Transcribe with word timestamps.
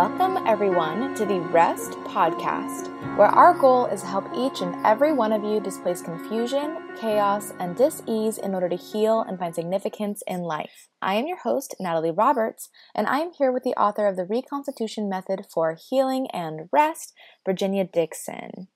Welcome, 0.00 0.46
everyone, 0.46 1.14
to 1.16 1.26
the 1.26 1.40
Rest 1.52 1.90
Podcast, 2.06 2.88
where 3.18 3.28
our 3.28 3.52
goal 3.52 3.84
is 3.84 4.00
to 4.00 4.06
help 4.06 4.24
each 4.34 4.62
and 4.62 4.74
every 4.86 5.12
one 5.12 5.30
of 5.30 5.44
you 5.44 5.60
displace 5.60 6.00
confusion, 6.00 6.78
chaos, 6.96 7.52
and 7.60 7.76
dis 7.76 8.02
ease 8.06 8.38
in 8.38 8.54
order 8.54 8.70
to 8.70 8.76
heal 8.76 9.20
and 9.20 9.38
find 9.38 9.54
significance 9.54 10.22
in 10.26 10.40
life. 10.40 10.88
I 11.02 11.16
am 11.16 11.26
your 11.26 11.36
host, 11.40 11.74
Natalie 11.78 12.12
Roberts, 12.12 12.70
and 12.94 13.06
I 13.08 13.18
am 13.18 13.32
here 13.36 13.52
with 13.52 13.62
the 13.62 13.78
author 13.78 14.06
of 14.06 14.16
the 14.16 14.24
Reconstitution 14.24 15.06
Method 15.06 15.44
for 15.52 15.76
Healing 15.90 16.28
and 16.32 16.70
Rest, 16.72 17.12
Virginia 17.44 17.84
Dixon. 17.84 18.68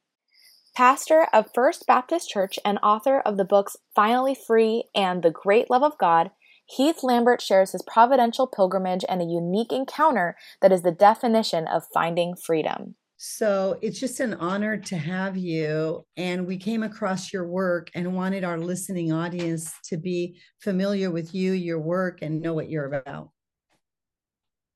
Pastor 0.77 1.27
of 1.33 1.55
First 1.55 1.87
Baptist 1.87 2.29
Church 2.29 2.59
and 2.67 2.79
author 2.83 3.21
of 3.21 3.39
the 3.39 3.47
books 3.47 3.79
Finally 3.95 4.35
Free 4.35 4.91
and 4.95 5.23
The 5.23 5.31
Great 5.31 5.71
Love 5.71 5.85
of 5.85 5.97
God, 5.97 6.33
Heath 6.67 7.03
Lambert 7.03 7.43
shares 7.43 7.73
his 7.73 7.83
providential 7.83 8.47
pilgrimage 8.47 9.05
and 9.09 9.21
a 9.21 9.27
unique 9.27 9.73
encounter 9.73 10.37
that 10.63 10.73
is 10.73 10.83
the 10.83 10.93
definition 10.93 11.67
of 11.69 11.87
finding 11.93 12.35
freedom. 12.35 12.97
So 13.17 13.79
it's 13.81 14.01
just 14.01 14.21
an 14.21 14.35
honor 14.35 14.77
to 14.77 14.97
have 14.97 15.37
you. 15.37 16.05
And 16.17 16.47
we 16.47 16.57
came 16.57 16.83
across 16.83 17.33
your 17.33 17.47
work 17.47 17.91
and 17.95 18.15
wanted 18.15 18.45
our 18.45 18.59
listening 18.59 19.13
audience 19.13 19.73
to 19.85 19.97
be 19.97 20.41
familiar 20.61 21.11
with 21.11 21.35
you, 21.35 21.53
your 21.53 21.79
work, 21.79 22.23
and 22.23 22.41
know 22.41 22.55
what 22.55 22.69
you're 22.69 22.87
about. 22.87 23.31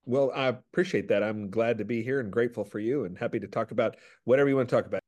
Well, 0.04 0.30
I 0.34 0.46
appreciate 0.46 1.08
that. 1.08 1.22
I'm 1.22 1.50
glad 1.50 1.78
to 1.78 1.84
be 1.84 2.02
here 2.02 2.20
and 2.20 2.32
grateful 2.32 2.64
for 2.64 2.78
you 2.78 3.04
and 3.04 3.18
happy 3.18 3.40
to 3.40 3.46
talk 3.46 3.70
about 3.70 3.96
whatever 4.24 4.48
you 4.48 4.56
want 4.56 4.68
to 4.68 4.74
talk 4.74 4.86
about. 4.86 5.02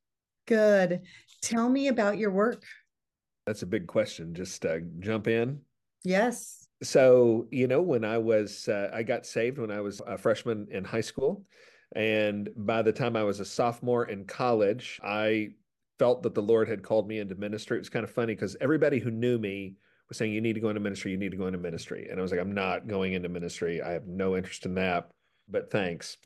Good. 0.47 1.01
Tell 1.41 1.69
me 1.69 1.89
about 1.89 2.19
your 2.19 2.33
work. 2.33 2.63
That's 3.47 3.63
a 3.63 3.67
big 3.67 3.87
question. 3.87 4.35
Just 4.35 4.67
uh, 4.67 4.81
jump 4.99 5.29
in. 5.29 5.61
Yes 6.05 6.60
so 6.83 7.47
you 7.51 7.67
know 7.67 7.83
when 7.83 8.05
i 8.05 8.17
was 8.17 8.69
uh, 8.69 8.91
i 8.93 9.03
got 9.03 9.27
saved 9.27 9.59
when 9.59 9.71
i 9.71 9.81
was 9.81 10.01
a 10.07 10.17
freshman 10.17 10.67
in 10.71 10.85
high 10.85 11.01
school 11.01 11.45
and 11.95 12.49
by 12.57 12.81
the 12.81 12.93
time 12.93 13.17
i 13.17 13.23
was 13.23 13.41
a 13.41 13.45
sophomore 13.45 14.07
in 14.07 14.25
college 14.25 14.99
i 15.05 15.49
felt 16.01 16.23
that 16.23 16.35
the 16.35 16.41
lord 16.41 16.67
had 16.67 16.83
called 16.83 17.07
me 17.07 17.19
into 17.19 17.35
ministry. 17.35 17.77
It 17.77 17.81
was 17.81 17.91
kind 17.91 18.05
of 18.05 18.11
funny 18.11 18.35
because 18.35 18.57
everybody 18.63 18.99
who 18.99 19.11
knew 19.11 19.39
me 19.39 19.75
was 20.09 20.17
saying 20.17 20.33
you 20.33 20.41
need 20.41 20.55
to 20.55 20.61
go 20.61 20.71
into 20.71 20.81
ministry 20.81 21.11
you 21.11 21.19
need 21.19 21.31
to 21.31 21.37
go 21.37 21.47
into 21.47 21.59
ministry. 21.59 22.09
And 22.11 22.19
i 22.19 22.23
was 22.23 22.31
like 22.31 22.41
i'm 22.41 22.55
not 22.55 22.89
going 22.89 23.13
into 23.13 23.29
ministry 23.29 23.83
i 23.83 23.91
have 23.91 24.07
no 24.07 24.35
interest 24.35 24.65
in 24.65 24.75
that 24.77 25.11
but 25.47 25.71
thanks. 25.71 26.17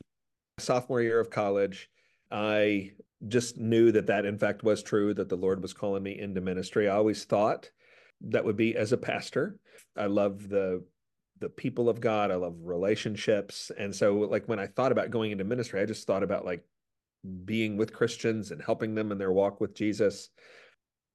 Sophomore 0.59 1.01
year 1.01 1.19
of 1.19 1.29
college 1.29 1.89
i 2.31 2.93
just 3.27 3.57
knew 3.57 3.91
that 3.91 4.07
that 4.07 4.23
in 4.23 4.37
fact 4.37 4.63
was 4.63 4.81
true 4.81 5.13
that 5.13 5.27
the 5.27 5.35
lord 5.35 5.61
was 5.61 5.73
calling 5.73 6.03
me 6.03 6.17
into 6.17 6.39
ministry. 6.39 6.87
I 6.87 6.95
always 6.95 7.25
thought 7.25 7.69
that 8.21 8.45
would 8.45 8.57
be 8.57 8.75
as 8.75 8.91
a 8.91 8.97
pastor 8.97 9.57
I 9.95 10.07
love 10.07 10.49
the 10.49 10.83
the 11.39 11.49
people 11.49 11.89
of 11.89 11.99
God. 11.99 12.31
I 12.31 12.35
love 12.35 12.55
relationships. 12.61 13.71
And 13.77 13.93
so 13.93 14.15
like 14.15 14.47
when 14.47 14.59
I 14.59 14.67
thought 14.67 14.93
about 14.93 15.11
going 15.11 15.31
into 15.31 15.43
ministry, 15.43 15.81
I 15.81 15.85
just 15.85 16.07
thought 16.07 16.23
about 16.23 16.45
like 16.45 16.63
being 17.43 17.75
with 17.75 17.93
Christians 17.93 18.51
and 18.51 18.61
helping 18.61 18.95
them 18.95 19.11
in 19.11 19.17
their 19.17 19.33
walk 19.33 19.59
with 19.59 19.75
Jesus. 19.75 20.29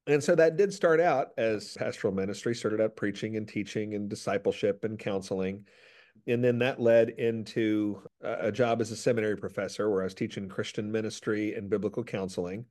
And 0.07 0.23
so 0.23 0.35
that 0.35 0.57
did 0.57 0.75
start 0.75 1.01
out 1.01 1.29
as 1.39 1.75
pastoral 1.75 2.13
ministry, 2.13 2.55
started 2.55 2.83
out 2.83 2.97
preaching 2.97 3.37
and 3.37 3.49
teaching 3.49 3.95
and 3.95 4.11
discipleship 4.11 4.85
and 4.85 4.99
counseling. 4.99 5.65
And 6.27 6.45
then 6.45 6.59
that 6.59 6.81
led 6.81 7.11
into 7.11 8.03
a 8.21 8.53
job 8.53 8.83
as 8.83 8.91
a 8.91 8.97
seminary 8.97 9.37
professor 9.37 9.89
where 9.89 10.03
I 10.03 10.05
was 10.05 10.15
teaching 10.15 10.49
Christian 10.49 10.93
ministry 10.93 11.55
and 11.55 11.71
biblical 11.71 12.05
counseling. 12.05 12.67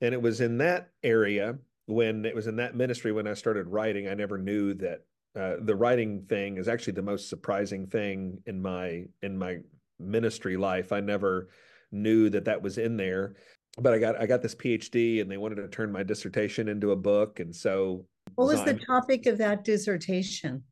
And 0.00 0.14
it 0.14 0.22
was 0.22 0.40
in 0.40 0.56
that 0.58 0.88
area 1.02 1.58
when 1.88 2.26
it 2.26 2.34
was 2.34 2.46
in 2.46 2.56
that 2.56 2.76
ministry 2.76 3.12
when 3.12 3.26
I 3.26 3.32
started 3.32 3.66
writing, 3.66 4.08
I 4.08 4.14
never 4.14 4.36
knew 4.36 4.74
that 4.74 5.00
uh, 5.34 5.54
the 5.62 5.74
writing 5.74 6.22
thing 6.28 6.58
is 6.58 6.68
actually 6.68 6.92
the 6.92 7.02
most 7.02 7.30
surprising 7.30 7.86
thing 7.86 8.42
in 8.44 8.60
my 8.60 9.04
in 9.22 9.38
my 9.38 9.58
ministry 9.98 10.58
life. 10.58 10.92
I 10.92 11.00
never 11.00 11.48
knew 11.90 12.28
that 12.28 12.44
that 12.44 12.60
was 12.60 12.76
in 12.76 12.98
there, 12.98 13.36
but 13.78 13.94
I 13.94 13.98
got 13.98 14.20
I 14.20 14.26
got 14.26 14.42
this 14.42 14.54
PhD, 14.54 15.22
and 15.22 15.30
they 15.30 15.38
wanted 15.38 15.56
to 15.56 15.68
turn 15.68 15.90
my 15.90 16.02
dissertation 16.02 16.68
into 16.68 16.92
a 16.92 16.96
book, 16.96 17.40
and 17.40 17.56
so. 17.56 18.04
What 18.34 18.48
was 18.48 18.62
the 18.64 18.74
topic 18.74 19.24
of 19.24 19.38
that 19.38 19.64
dissertation? 19.64 20.62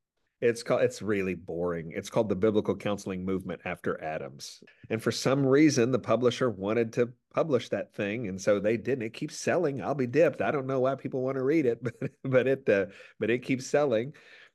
It's 0.41 0.62
called 0.62 0.82
it's 0.82 1.00
really 1.00 1.34
boring. 1.34 1.92
It's 1.94 2.10
called 2.10 2.28
the 2.28 2.36
Biblical 2.36 2.76
Counseling 2.76 3.24
Movement 3.24 3.62
after 3.64 4.02
Adams. 4.02 4.62
And 4.91 5.02
for 5.02 5.10
some 5.10 5.47
reason 5.47 5.91
the 5.91 5.98
publisher 5.98 6.50
wanted 6.50 6.92
to 6.94 7.10
publish 7.34 7.70
that 7.70 7.94
thing 7.94 8.28
and 8.28 8.41
so 8.41 8.60
they 8.60 8.76
didn't. 8.76 9.06
It 9.06 9.14
keeps 9.14 9.38
selling. 9.38 9.82
I'll 9.82 9.94
be 9.94 10.06
dipped. 10.06 10.42
I 10.42 10.50
don't 10.50 10.66
know 10.66 10.80
why 10.80 10.94
people 10.94 11.22
want 11.22 11.38
to 11.38 11.44
read 11.44 11.64
it, 11.64 11.82
but 11.82 12.10
but 12.22 12.47
it 12.47 12.69
uh, 12.69 12.86
but 13.19 13.30
it 13.30 13.44
keeps 13.44 13.66
selling. 13.66 14.12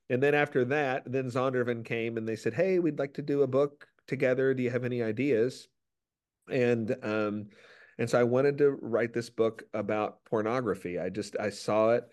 And 0.10 0.22
then 0.22 0.36
after 0.36 0.66
that, 0.66 1.04
then 1.10 1.32
Zondervan 1.32 1.86
came 1.86 2.18
and 2.18 2.28
they 2.28 2.36
said, 2.36 2.54
"Hey, 2.54 2.80
we'd 2.80 3.00
like 3.00 3.14
to 3.16 3.22
do 3.22 3.42
a 3.42 3.48
book 3.48 3.88
together. 4.08 4.54
Do 4.54 4.62
you 4.62 4.70
have 4.70 4.84
any 4.84 5.02
ideas?" 5.02 5.68
And 6.50 6.96
um, 7.02 7.48
and 7.98 8.10
so 8.10 8.20
I 8.20 8.24
wanted 8.24 8.58
to 8.60 8.72
write 8.82 9.14
this 9.14 9.30
book 9.30 9.64
about 9.74 10.24
pornography. 10.26 11.00
I 11.00 11.10
just 11.10 11.36
I 11.40 11.50
saw 11.50 11.92
it. 11.92 12.04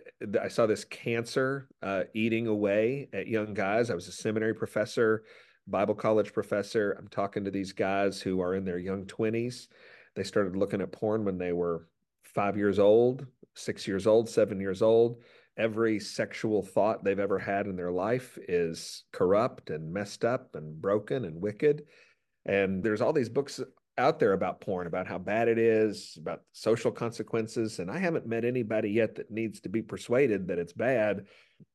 I 0.41 0.49
saw 0.49 0.67
this 0.67 0.85
cancer 0.85 1.69
uh, 1.83 2.05
eating 2.15 2.47
away 2.47 3.09
at 3.13 3.29
young 3.29 3.55
guys. 3.55 3.91
I 3.91 3.95
was 3.95 4.09
a 4.09 4.13
seminary 4.13 4.55
professor, 4.55 5.25
Bible 5.67 5.95
college 5.95 6.33
professor. 6.33 6.93
I'm 6.93 7.09
talking 7.09 7.45
to 7.45 7.51
these 7.51 7.73
guys 7.73 8.21
who 8.21 8.41
are 8.41 8.55
in 8.55 8.65
their 8.65 8.79
young 8.79 9.05
20s. 9.05 9.69
They 10.17 10.25
started 10.25 10.57
looking 10.57 10.81
at 10.81 10.93
porn 10.93 11.25
when 11.25 11.39
they 11.39 11.53
were 11.53 11.89
five 12.25 12.57
years 12.57 12.79
old, 12.79 13.27
six 13.55 13.87
years 13.87 14.07
old, 14.07 14.29
seven 14.29 14.61
years 14.61 14.83
old 14.83 15.23
every 15.59 15.99
sexual 15.99 16.63
thought 16.63 17.03
they've 17.03 17.19
ever 17.19 17.39
had 17.39 17.67
in 17.67 17.77
their 17.77 17.91
life 17.91 18.39
is 18.49 19.05
corrupt 19.13 19.71
and 19.71 19.93
messed 19.93 20.25
up 20.25 20.55
and 20.55 20.81
broken 20.81 21.25
and 21.25 21.43
wicked. 21.43 21.83
And 22.47 22.83
there's 22.83 23.01
all 23.01 23.13
these 23.13 23.29
books 23.29 23.61
out 23.99 24.19
there 24.19 24.33
about 24.33 24.61
porn, 24.61 24.87
about 24.87 25.07
how 25.07 25.19
bad 25.19 25.49
it 25.49 25.59
is, 25.59 26.17
about 26.21 26.43
social 26.53 26.91
consequences. 26.91 27.79
And 27.79 27.91
I 27.91 27.99
haven't 27.99 28.27
met 28.27 28.45
anybody 28.45 28.91
yet 28.91 29.17
that 29.17 29.31
needs 29.31 29.61
to 29.61 29.69
be 29.69 29.83
persuaded 29.83 30.49
that 30.49 30.59
it's 30.59 30.73
bad. 30.73 31.27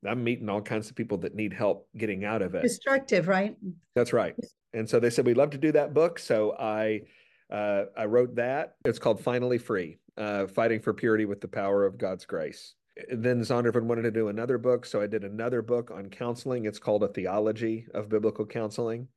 I'm 0.06 0.24
meeting 0.24 0.48
all 0.48 0.62
kinds 0.62 0.88
of 0.88 0.96
people 0.96 1.18
that 1.18 1.34
need 1.34 1.52
help 1.52 1.88
getting 1.96 2.24
out 2.24 2.42
of 2.42 2.54
it. 2.54 2.62
Destructive, 2.62 3.28
right? 3.28 3.56
That's 3.94 4.12
right. 4.12 4.34
And 4.72 4.88
so 4.88 4.98
they 4.98 5.10
said, 5.10 5.26
we'd 5.26 5.36
love 5.36 5.50
to 5.50 5.58
do 5.58 5.72
that 5.72 5.94
book. 5.94 6.18
So 6.18 6.56
I, 6.58 7.02
uh, 7.52 7.84
I 7.96 8.06
wrote 8.06 8.34
that. 8.36 8.76
It's 8.84 8.98
called 8.98 9.20
Finally 9.20 9.58
Free 9.58 9.98
uh, 10.16 10.46
Fighting 10.46 10.80
for 10.80 10.92
Purity 10.92 11.26
with 11.26 11.40
the 11.40 11.48
Power 11.48 11.84
of 11.84 11.98
God's 11.98 12.24
Grace 12.24 12.74
then 13.10 13.40
Zondervan 13.40 13.84
wanted 13.84 14.02
to 14.02 14.10
do 14.10 14.28
another 14.28 14.58
book, 14.58 14.86
so 14.86 15.00
I 15.00 15.06
did 15.06 15.24
another 15.24 15.62
book 15.62 15.90
on 15.90 16.10
counseling. 16.10 16.64
It's 16.64 16.78
called 16.78 17.02
A 17.02 17.08
Theology 17.08 17.86
of 17.92 18.08
Biblical 18.08 18.46
Counseling. 18.46 19.08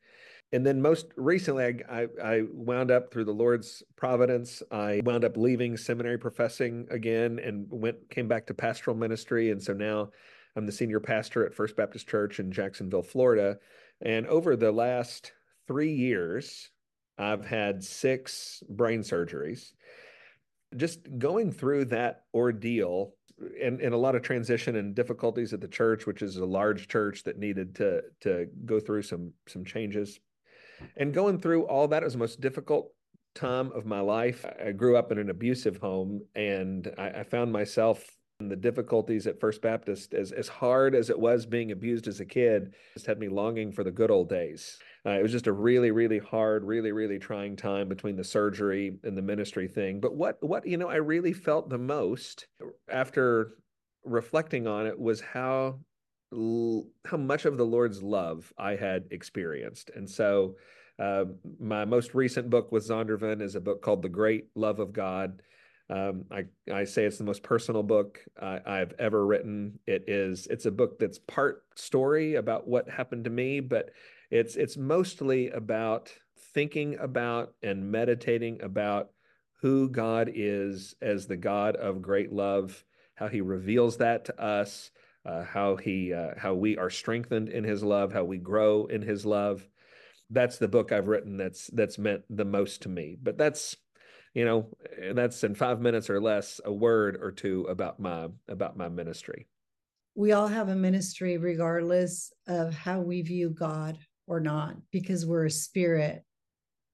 And 0.53 0.65
then 0.65 0.81
most 0.81 1.07
recently, 1.17 1.83
I, 1.89 2.01
I, 2.01 2.07
I, 2.23 2.43
wound 2.53 2.89
up 2.89 3.11
through 3.11 3.25
the 3.25 3.33
Lord's 3.33 3.83
providence. 3.97 4.63
I 4.71 5.01
wound 5.03 5.25
up 5.25 5.35
leaving 5.35 5.75
seminary 5.75 6.17
professing 6.17 6.87
again 6.89 7.39
and 7.43 7.67
went 7.69 8.09
came 8.09 8.29
back 8.29 8.47
to 8.47 8.53
pastoral 8.53 8.95
ministry. 8.95 9.51
And 9.51 9.61
so 9.61 9.73
now 9.73 10.09
I'm 10.55 10.65
the 10.65 10.71
senior 10.71 11.01
pastor 11.01 11.45
at 11.45 11.53
First 11.53 11.75
Baptist 11.75 12.07
Church 12.07 12.39
in 12.39 12.51
Jacksonville, 12.51 13.03
Florida. 13.03 13.57
And 14.01 14.25
over 14.27 14.55
the 14.55 14.71
last 14.71 15.33
three 15.67 15.93
years, 15.93 16.69
I've 17.17 17.45
had 17.45 17.83
six 17.83 18.63
brain 18.69 19.01
surgeries. 19.01 19.73
Just 20.77 20.99
going 21.17 21.51
through 21.51 21.85
that 21.85 22.23
ordeal 22.33 23.13
and, 23.61 23.81
and 23.81 23.93
a 23.93 23.97
lot 23.97 24.15
of 24.15 24.21
transition 24.21 24.77
and 24.77 24.95
difficulties 24.95 25.53
at 25.53 25.61
the 25.61 25.67
church, 25.67 26.05
which 26.05 26.21
is 26.21 26.37
a 26.37 26.45
large 26.45 26.87
church 26.87 27.23
that 27.23 27.37
needed 27.37 27.75
to 27.75 28.01
to 28.21 28.47
go 28.65 28.79
through 28.79 29.03
some 29.03 29.33
some 29.47 29.65
changes. 29.65 30.19
And 30.95 31.13
going 31.13 31.39
through 31.39 31.63
all 31.63 31.87
that 31.89 32.03
was 32.03 32.13
the 32.13 32.19
most 32.19 32.41
difficult 32.41 32.91
time 33.35 33.71
of 33.73 33.85
my 33.85 33.99
life. 33.99 34.45
I 34.65 34.71
grew 34.71 34.97
up 34.97 35.11
in 35.11 35.19
an 35.19 35.29
abusive 35.29 35.77
home, 35.77 36.21
and 36.35 36.91
I, 36.97 37.09
I 37.09 37.23
found 37.23 37.51
myself 37.51 38.03
in 38.39 38.49
the 38.49 38.55
difficulties 38.55 39.25
at 39.25 39.39
First 39.39 39.61
Baptist, 39.61 40.13
as 40.13 40.31
as 40.31 40.47
hard 40.47 40.93
as 40.93 41.09
it 41.09 41.19
was 41.19 41.45
being 41.45 41.71
abused 41.71 42.07
as 42.07 42.19
a 42.19 42.25
kid, 42.25 42.75
just 42.93 43.07
had 43.07 43.17
me 43.19 43.27
longing 43.29 43.71
for 43.71 43.83
the 43.83 43.91
good 43.91 44.11
old 44.11 44.29
days. 44.29 44.77
Uh, 45.05 45.11
it 45.11 45.23
was 45.23 45.31
just 45.31 45.47
a 45.47 45.51
really, 45.51 45.89
really 45.89 46.19
hard, 46.19 46.63
really, 46.63 46.91
really 46.91 47.17
trying 47.17 47.55
time 47.55 47.87
between 47.87 48.15
the 48.15 48.23
surgery 48.23 48.97
and 49.03 49.17
the 49.17 49.21
ministry 49.21 49.67
thing. 49.67 49.99
But 49.99 50.15
what, 50.15 50.37
what 50.41 50.67
you 50.67 50.77
know, 50.77 50.89
I 50.89 50.97
really 50.97 51.33
felt 51.33 51.69
the 51.69 51.77
most 51.77 52.47
after 52.89 53.53
reflecting 54.03 54.67
on 54.67 54.85
it 54.85 54.99
was 54.99 55.21
how 55.21 55.79
how 56.31 57.17
much 57.17 57.45
of 57.45 57.57
the 57.57 57.65
Lord's 57.65 58.03
love 58.03 58.51
I 58.57 58.75
had 58.75 59.05
experienced, 59.11 59.91
and 59.95 60.09
so. 60.09 60.55
Uh, 60.99 61.25
my 61.59 61.85
most 61.85 62.15
recent 62.15 62.49
book 62.49 62.71
with 62.71 62.87
Zondervan 62.87 63.39
is 63.39 63.53
a 63.53 63.61
book 63.61 63.83
called 63.83 64.01
The 64.01 64.09
Great 64.09 64.47
Love 64.55 64.79
of 64.79 64.93
God. 64.93 65.43
Um, 65.89 66.25
I, 66.31 66.45
I 66.73 66.83
say 66.83 67.05
it's 67.05 67.17
the 67.17 67.23
most 67.23 67.43
personal 67.43 67.83
book 67.83 68.19
uh, 68.41 68.59
I've 68.65 68.93
ever 68.99 69.25
written. 69.25 69.79
It 69.87 70.05
is 70.07 70.47
it's 70.47 70.65
a 70.65 70.71
book 70.71 70.99
that's 70.99 71.19
part 71.19 71.63
story 71.75 72.35
about 72.35 72.67
what 72.67 72.89
happened 72.89 73.23
to 73.23 73.29
me, 73.29 73.61
but 73.61 73.91
it's 74.29 74.55
it's 74.55 74.75
mostly 74.75 75.49
about 75.51 76.11
thinking 76.53 76.97
about 76.99 77.53
and 77.63 77.89
meditating 77.89 78.61
about 78.61 79.11
who 79.61 79.89
God 79.89 80.29
is 80.33 80.93
as 81.01 81.25
the 81.25 81.37
God 81.37 81.77
of 81.77 82.01
great 82.01 82.33
love, 82.33 82.83
how 83.15 83.27
He 83.27 83.39
reveals 83.39 83.97
that 83.97 84.25
to 84.25 84.41
us, 84.41 84.91
uh, 85.27 85.43
how 85.43 85.75
He 85.75 86.13
uh, 86.13 86.31
how 86.37 86.53
we 86.53 86.77
are 86.77 86.89
strengthened 86.89 87.49
in 87.49 87.63
His 87.63 87.83
love, 87.83 88.13
how 88.13 88.23
we 88.23 88.37
grow 88.37 88.85
in 88.85 89.01
His 89.01 89.25
love, 89.25 89.67
that's 90.29 90.57
the 90.57 90.67
book 90.67 90.91
I've 90.91 91.07
written 91.07 91.37
that's 91.37 91.67
that's 91.67 91.97
meant 91.97 92.23
the 92.29 92.45
most 92.45 92.83
to 92.83 92.89
me. 92.89 93.17
But 93.21 93.37
that's 93.37 93.75
you 94.37 94.45
know 94.45 94.67
that's 95.13 95.43
in 95.43 95.55
five 95.55 95.81
minutes 95.81 96.11
or 96.11 96.21
less 96.21 96.61
a 96.63 96.71
word 96.71 97.17
or 97.19 97.31
two 97.31 97.63
about 97.63 97.99
my 97.99 98.27
about 98.47 98.77
my 98.77 98.87
ministry 98.87 99.47
we 100.15 100.31
all 100.31 100.47
have 100.47 100.69
a 100.69 100.75
ministry 100.75 101.37
regardless 101.37 102.31
of 102.47 102.71
how 102.73 102.99
we 102.99 103.23
view 103.23 103.49
god 103.49 103.97
or 104.27 104.39
not 104.39 104.75
because 104.91 105.25
we're 105.25 105.45
a 105.45 105.51
spirit 105.51 106.23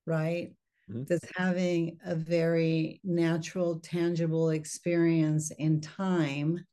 right 0.07 0.53
mm-hmm. 0.89 1.03
that's 1.03 1.27
having 1.35 1.97
a 2.05 2.15
very 2.15 3.01
natural 3.03 3.77
tangible 3.79 4.51
experience 4.51 5.51
in 5.51 5.81
time 5.81 6.65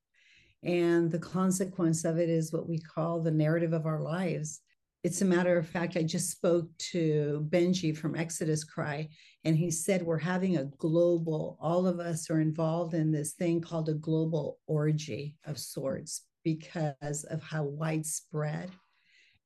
and 0.62 1.10
the 1.10 1.18
consequence 1.18 2.04
of 2.04 2.18
it 2.18 2.28
is 2.28 2.52
what 2.52 2.68
we 2.68 2.78
call 2.78 3.20
the 3.20 3.30
narrative 3.30 3.72
of 3.72 3.86
our 3.86 4.00
lives 4.00 4.60
it's 5.02 5.22
a 5.22 5.26
matter 5.26 5.56
of 5.56 5.66
fact, 5.66 5.96
I 5.96 6.02
just 6.02 6.30
spoke 6.30 6.68
to 6.92 7.46
Benji 7.48 7.96
from 7.96 8.14
Exodus 8.14 8.64
Cry, 8.64 9.08
and 9.44 9.56
he 9.56 9.70
said 9.70 10.02
we're 10.02 10.18
having 10.18 10.58
a 10.58 10.66
global, 10.76 11.56
all 11.60 11.86
of 11.86 12.00
us 12.00 12.28
are 12.30 12.40
involved 12.40 12.92
in 12.92 13.10
this 13.10 13.32
thing 13.32 13.62
called 13.62 13.88
a 13.88 13.94
global 13.94 14.58
orgy 14.66 15.36
of 15.46 15.58
sorts 15.58 16.26
because 16.44 17.24
of 17.30 17.42
how 17.42 17.64
widespread 17.64 18.70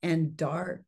and 0.02 0.37
dark 0.37 0.84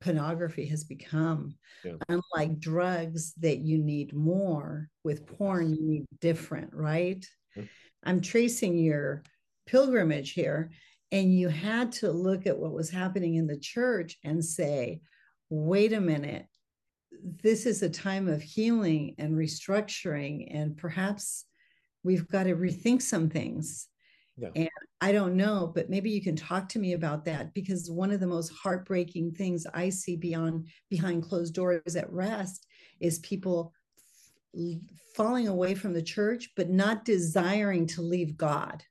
pornography 0.00 0.66
has 0.66 0.84
become. 0.84 1.54
Yeah. 1.84 1.96
Unlike 2.08 2.60
drugs 2.60 3.34
that 3.40 3.58
you 3.58 3.76
need 3.78 4.14
more, 4.14 4.88
with 5.02 5.26
porn, 5.26 5.74
you 5.74 5.82
need 5.82 6.06
different, 6.20 6.72
right? 6.72 7.24
Yeah. 7.54 7.64
I'm 8.04 8.20
tracing 8.20 8.76
your 8.76 9.22
pilgrimage 9.66 10.32
here 10.32 10.70
and 11.12 11.32
you 11.32 11.48
had 11.48 11.92
to 11.92 12.10
look 12.10 12.46
at 12.46 12.58
what 12.58 12.72
was 12.72 12.90
happening 12.90 13.36
in 13.36 13.46
the 13.46 13.58
church 13.58 14.18
and 14.24 14.44
say, 14.44 15.00
wait 15.48 15.92
a 15.92 16.00
minute, 16.00 16.46
this 17.42 17.66
is 17.66 17.82
a 17.82 17.88
time 17.88 18.28
of 18.28 18.42
healing 18.42 19.14
and 19.18 19.34
restructuring, 19.36 20.48
and 20.50 20.76
perhaps 20.76 21.44
we've 22.02 22.26
got 22.28 22.44
to 22.44 22.56
rethink 22.56 23.00
some 23.00 23.30
things. 23.30 23.86
Yeah. 24.36 24.48
And 24.56 24.68
I 25.00 25.12
don't 25.12 25.36
know, 25.36 25.70
but 25.72 25.88
maybe 25.88 26.10
you 26.10 26.20
can 26.20 26.34
talk 26.34 26.68
to 26.70 26.78
me 26.78 26.94
about 26.94 27.24
that 27.26 27.54
because 27.54 27.90
one 27.90 28.10
of 28.10 28.18
the 28.18 28.26
most 28.26 28.52
heartbreaking 28.52 29.32
things 29.32 29.66
I 29.72 29.90
see 29.90 30.16
beyond 30.16 30.68
behind 30.90 31.22
closed 31.22 31.54
doors 31.54 31.94
at 31.94 32.12
rest 32.12 32.66
is 33.00 33.20
people 33.20 33.72
falling 35.14 35.48
away 35.48 35.74
from 35.74 35.92
the 35.92 36.02
church, 36.02 36.50
but 36.56 36.70
not 36.70 37.04
desiring 37.04 37.86
to 37.88 38.02
leave 38.02 38.36
God. 38.36 38.82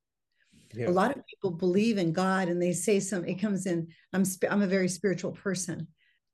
Yeah. 0.75 0.89
a 0.89 0.91
lot 0.91 1.15
of 1.15 1.23
people 1.27 1.51
believe 1.51 1.99
in 1.99 2.13
god 2.13 2.47
and 2.47 2.59
they 2.59 2.73
say 2.73 2.99
some 2.99 3.23
it 3.25 3.35
comes 3.35 3.67
in 3.67 3.89
i'm 4.11 4.23
i'm 4.49 4.63
a 4.63 4.67
very 4.67 4.87
spiritual 4.87 5.31
person. 5.31 5.87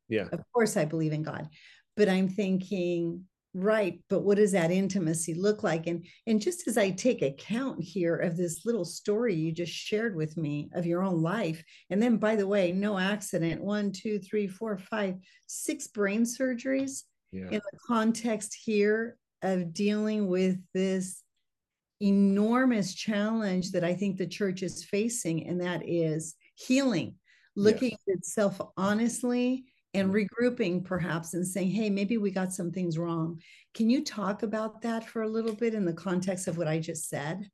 Yeah. 0.07 0.27
Of 0.31 0.39
course 0.53 0.77
i 0.77 0.85
believe 0.85 1.11
in 1.11 1.23
god 1.23 1.49
but 1.97 2.07
i'm 2.07 2.29
thinking 2.29 3.25
right 3.53 3.99
but 4.09 4.21
what 4.21 4.37
does 4.37 4.51
that 4.51 4.71
intimacy 4.71 5.33
look 5.33 5.63
like? 5.63 5.87
And 5.87 6.05
and 6.27 6.39
just 6.39 6.67
as 6.67 6.77
i 6.77 6.91
take 6.91 7.21
account 7.21 7.81
here 7.83 8.15
of 8.15 8.37
this 8.37 8.65
little 8.65 8.85
story 8.85 9.33
you 9.35 9.51
just 9.51 9.73
shared 9.73 10.15
with 10.15 10.37
me 10.37 10.69
of 10.73 10.85
your 10.85 11.03
own 11.03 11.21
life 11.21 11.63
and 11.89 12.01
then 12.01 12.17
by 12.17 12.35
the 12.35 12.47
way 12.47 12.71
no 12.71 12.97
accident 12.97 13.61
one 13.61 13.91
two 13.91 14.19
three 14.19 14.47
four 14.47 14.77
five 14.77 15.15
six 15.47 15.87
brain 15.87 16.23
surgeries 16.23 17.01
yeah. 17.31 17.45
in 17.45 17.61
the 17.71 17.79
context 17.87 18.55
here 18.63 19.17
of 19.41 19.73
dealing 19.73 20.27
with 20.27 20.57
this 20.73 21.23
enormous 22.01 22.93
challenge 22.93 23.71
that 23.71 23.83
I 23.83 23.93
think 23.93 24.17
the 24.17 24.27
church 24.27 24.63
is 24.63 24.85
facing, 24.85 25.47
and 25.47 25.61
that 25.61 25.81
is 25.87 26.35
healing, 26.55 27.15
looking 27.55 27.91
yes. 27.91 27.99
at 28.07 28.17
itself 28.17 28.61
honestly 28.77 29.65
and 29.93 30.13
mm-hmm. 30.13 30.45
regrouping 30.45 30.85
perhaps 30.85 31.33
and 31.33 31.45
saying, 31.45 31.71
hey, 31.71 31.89
maybe 31.89 32.17
we 32.17 32.31
got 32.31 32.53
some 32.53 32.71
things 32.71 32.97
wrong. 32.97 33.41
Can 33.73 33.89
you 33.89 34.03
talk 34.03 34.43
about 34.43 34.81
that 34.81 35.07
for 35.07 35.23
a 35.23 35.27
little 35.27 35.55
bit 35.55 35.73
in 35.73 35.85
the 35.85 35.93
context 35.93 36.47
of 36.47 36.57
what 36.57 36.67
I 36.67 36.79
just 36.79 37.09
said? 37.09 37.49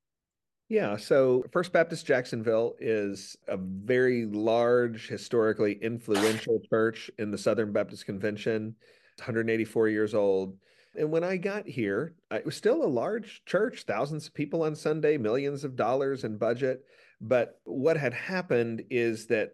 Yeah, 0.68 0.98
so 0.98 1.44
First 1.52 1.72
Baptist 1.72 2.08
Jacksonville 2.08 2.76
is 2.80 3.38
a 3.48 3.58
very 3.58 4.26
large, 4.26 5.08
historically 5.08 5.74
influential 5.74 6.60
church 6.70 7.12
in 7.20 7.30
the 7.30 7.38
Southern 7.38 7.72
Baptist 7.72 8.06
Convention. 8.08 8.76
It's 9.16 9.22
184 9.22 9.88
years 9.90 10.14
old. 10.14 10.58
And 10.98 11.12
when 11.12 11.24
I 11.24 11.38
got 11.38 11.68
here, 11.68 12.16
it 12.32 12.46
was 12.46 12.56
still 12.56 12.84
a 12.84 12.88
large 12.88 13.44
church, 13.46 13.84
thousands 13.84 14.28
of 14.28 14.34
people 14.34 14.64
on 14.64 14.76
Sunday, 14.76 15.18
millions 15.18 15.64
of 15.64 15.76
dollars 15.76 16.24
in 16.24 16.38
budget. 16.38 16.86
But 17.22 17.60
what 17.64 17.98
had 17.98 18.14
happened 18.14 18.84
is 18.90 19.28
that 19.28 19.52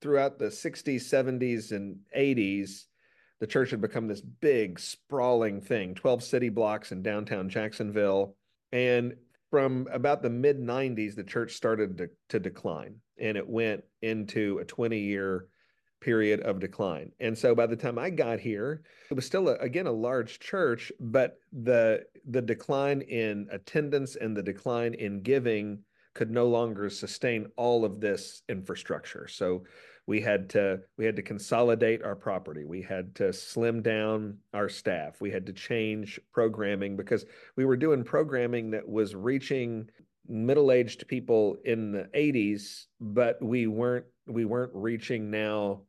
throughout 0.00 0.38
the 0.38 0.46
60s, 0.46 1.02
70s, 1.02 1.72
and 1.72 1.98
80s, 2.16 2.84
the 3.40 3.46
church 3.46 3.70
had 3.70 3.80
become 3.80 4.08
this 4.08 4.20
big, 4.20 4.78
sprawling 4.78 5.60
thing 5.60 5.94
12 5.94 6.22
city 6.22 6.48
blocks 6.48 6.92
in 6.92 7.02
downtown 7.02 7.48
Jacksonville. 7.48 8.36
And 8.72 9.16
from 9.50 9.86
about 9.92 10.22
the 10.22 10.30
mid 10.30 10.58
90s, 10.58 11.14
the 11.14 11.24
church 11.24 11.52
started 11.52 11.98
to, 11.98 12.10
to 12.30 12.40
decline 12.40 12.96
and 13.18 13.36
it 13.36 13.48
went 13.48 13.84
into 14.02 14.58
a 14.58 14.64
20 14.64 14.98
year 14.98 15.46
period 16.00 16.40
of 16.40 16.60
decline. 16.60 17.12
And 17.20 17.36
so 17.36 17.54
by 17.54 17.66
the 17.66 17.76
time 17.76 17.98
I 17.98 18.10
got 18.10 18.40
here, 18.40 18.82
it 19.10 19.14
was 19.14 19.26
still 19.26 19.48
a, 19.48 19.54
again 19.56 19.86
a 19.86 19.92
large 19.92 20.38
church, 20.40 20.92
but 21.00 21.38
the 21.52 22.04
the 22.28 22.42
decline 22.42 23.02
in 23.02 23.48
attendance 23.50 24.16
and 24.16 24.36
the 24.36 24.42
decline 24.42 24.94
in 24.94 25.22
giving 25.22 25.80
could 26.14 26.30
no 26.30 26.48
longer 26.48 26.90
sustain 26.90 27.46
all 27.56 27.84
of 27.84 28.00
this 28.00 28.42
infrastructure. 28.48 29.28
So 29.28 29.64
we 30.08 30.20
had 30.22 30.48
to 30.50 30.80
we 30.96 31.04
had 31.04 31.16
to 31.16 31.22
consolidate 31.22 32.02
our 32.02 32.16
property. 32.16 32.64
We 32.64 32.82
had 32.82 33.14
to 33.16 33.32
slim 33.32 33.82
down 33.82 34.38
our 34.54 34.68
staff. 34.68 35.20
We 35.20 35.30
had 35.30 35.46
to 35.46 35.52
change 35.52 36.18
programming 36.32 36.96
because 36.96 37.26
we 37.56 37.66
were 37.66 37.76
doing 37.76 38.02
programming 38.02 38.70
that 38.70 38.88
was 38.88 39.14
reaching 39.14 39.88
middle-aged 40.26 41.06
people 41.08 41.56
in 41.64 41.92
the 41.92 42.08
80s, 42.14 42.86
but 43.00 43.42
we 43.42 43.66
weren't 43.66 44.06
we 44.26 44.44
weren't 44.44 44.72
reaching 44.74 45.30
now 45.30 45.82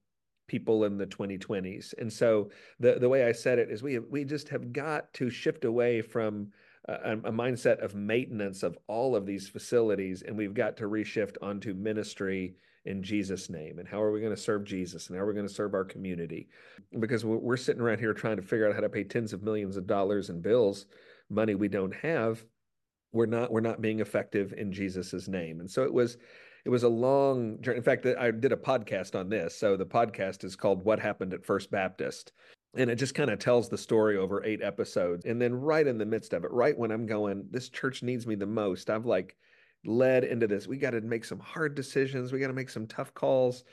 people 0.50 0.84
in 0.84 0.98
the 0.98 1.08
2020s. 1.08 1.94
And 1.98 2.12
so 2.12 2.50
the 2.80 2.96
the 3.00 3.08
way 3.08 3.26
I 3.26 3.32
said 3.32 3.60
it 3.60 3.72
is 3.72 3.82
we 3.82 4.00
we 4.00 4.26
just 4.26 4.50
have 4.50 4.74
got 4.74 5.14
to 5.14 5.30
shift 5.30 5.64
away 5.64 6.02
from 6.02 6.52
a, 6.86 7.14
a, 7.14 7.32
mindset 7.32 7.84
of 7.84 7.96
maintenance 7.96 8.64
of 8.64 8.78
all 8.88 9.16
of 9.16 9.26
these 9.26 9.48
facilities, 9.48 10.24
and 10.24 10.36
we've 10.36 10.54
got 10.54 10.76
to 10.78 10.86
reshift 10.86 11.38
onto 11.42 11.74
ministry 11.74 12.56
in 12.86 13.04
Jesus' 13.04 13.50
name. 13.50 13.80
And 13.80 13.88
how 13.88 14.02
are 14.02 14.12
we 14.12 14.20
going 14.22 14.36
to 14.36 14.42
serve 14.42 14.64
Jesus? 14.64 15.08
And 15.08 15.18
how 15.18 15.24
are 15.24 15.28
we 15.28 15.34
going 15.34 15.48
to 15.48 15.54
serve 15.54 15.74
our 15.74 15.84
community? 15.84 16.48
Because 17.00 17.24
we're, 17.26 17.58
sitting 17.58 17.82
around 17.82 18.00
here 18.00 18.14
trying 18.14 18.38
to 18.38 18.42
figure 18.42 18.68
out 18.68 18.74
how 18.74 18.82
to 18.82 18.90
pay 18.90 19.04
tens 19.04 19.34
of 19.34 19.44
millions 19.44 19.78
of 19.78 19.86
dollars 19.86 20.30
in 20.30 20.42
bills, 20.42 20.86
money 21.30 21.56
we 21.56 21.68
don't 21.68 21.94
have. 21.96 22.44
We're 23.12 23.26
not 23.26 23.52
we're 23.52 23.62
not 23.62 23.82
being 23.82 24.00
effective 24.00 24.54
in 24.54 24.72
Jesus's 24.72 25.28
name. 25.28 25.60
And 25.60 25.70
so 25.70 25.84
it 25.84 25.94
was 25.94 26.18
it 26.70 26.72
was 26.72 26.84
a 26.84 26.88
long 26.88 27.60
journey. 27.62 27.78
In 27.78 27.84
fact, 27.84 28.06
I 28.06 28.30
did 28.30 28.52
a 28.52 28.56
podcast 28.56 29.20
on 29.20 29.28
this. 29.28 29.58
So 29.58 29.76
the 29.76 29.88
podcast 29.88 30.44
is 30.44 30.56
called 30.56 30.86
What 30.86 31.00
Happened 31.00 31.34
at 31.34 31.44
First 31.44 31.72
Baptist. 31.72 32.32
And 32.76 32.92
it 32.92 32.98
just 32.98 33.16
kind 33.16 33.32
of 33.32 33.40
tells 33.40 33.70
the 33.70 33.78
story 33.78 34.18
over 34.18 34.46
eight 34.46 34.62
episodes. 34.62 35.26
And 35.26 35.42
then 35.42 35.56
right 35.56 35.88
in 35.88 35.98
the 35.98 36.06
midst 36.06 36.32
of 36.32 36.44
it, 36.44 36.52
right 36.52 36.78
when 36.78 36.92
I'm 36.92 37.08
going, 37.08 37.48
this 37.50 37.70
church 37.70 38.04
needs 38.04 38.28
me 38.28 38.36
the 38.36 38.46
most, 38.46 38.92
I've 38.92 39.08
like 39.08 39.36
led 39.84 40.24
into 40.24 40.46
this. 40.46 40.68
We 40.68 40.78
got 40.78 40.92
to 40.92 41.02
make 41.02 41.26
some 41.26 41.40
hard 41.40 41.74
decisions. 41.74 42.32
We 42.32 42.40
got 42.40 42.50
to 42.50 42.54
make 42.54 42.70
some 42.70 42.86
tough 42.86 43.16
calls. 43.16 43.64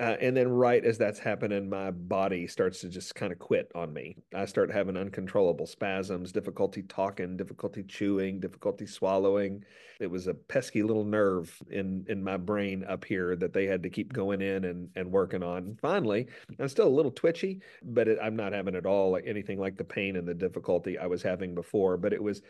Uh, 0.00 0.16
and 0.22 0.34
then 0.34 0.48
right 0.48 0.82
as 0.86 0.96
that's 0.96 1.18
happening, 1.18 1.68
my 1.68 1.90
body 1.90 2.46
starts 2.46 2.80
to 2.80 2.88
just 2.88 3.14
kind 3.14 3.32
of 3.32 3.38
quit 3.38 3.70
on 3.74 3.92
me. 3.92 4.16
I 4.34 4.46
start 4.46 4.72
having 4.72 4.96
uncontrollable 4.96 5.66
spasms, 5.66 6.32
difficulty 6.32 6.82
talking, 6.82 7.36
difficulty 7.36 7.82
chewing, 7.82 8.40
difficulty 8.40 8.86
swallowing. 8.86 9.62
It 10.00 10.10
was 10.10 10.26
a 10.26 10.32
pesky 10.32 10.82
little 10.82 11.04
nerve 11.04 11.54
in 11.70 12.06
in 12.08 12.24
my 12.24 12.38
brain 12.38 12.82
up 12.88 13.04
here 13.04 13.36
that 13.36 13.52
they 13.52 13.66
had 13.66 13.82
to 13.82 13.90
keep 13.90 14.14
going 14.14 14.40
in 14.40 14.64
and 14.64 14.88
and 14.96 15.12
working 15.12 15.42
on. 15.42 15.76
Finally, 15.82 16.28
I'm 16.58 16.68
still 16.68 16.88
a 16.88 16.88
little 16.88 17.12
twitchy, 17.12 17.60
but 17.82 18.08
it, 18.08 18.18
I'm 18.22 18.36
not 18.36 18.54
having 18.54 18.76
at 18.76 18.86
all 18.86 19.10
like 19.10 19.24
anything 19.26 19.58
like 19.58 19.76
the 19.76 19.84
pain 19.84 20.16
and 20.16 20.26
the 20.26 20.32
difficulty 20.32 20.96
I 20.96 21.06
was 21.08 21.22
having 21.22 21.54
before. 21.54 21.98
But 21.98 22.14
it 22.14 22.22
was 22.22 22.40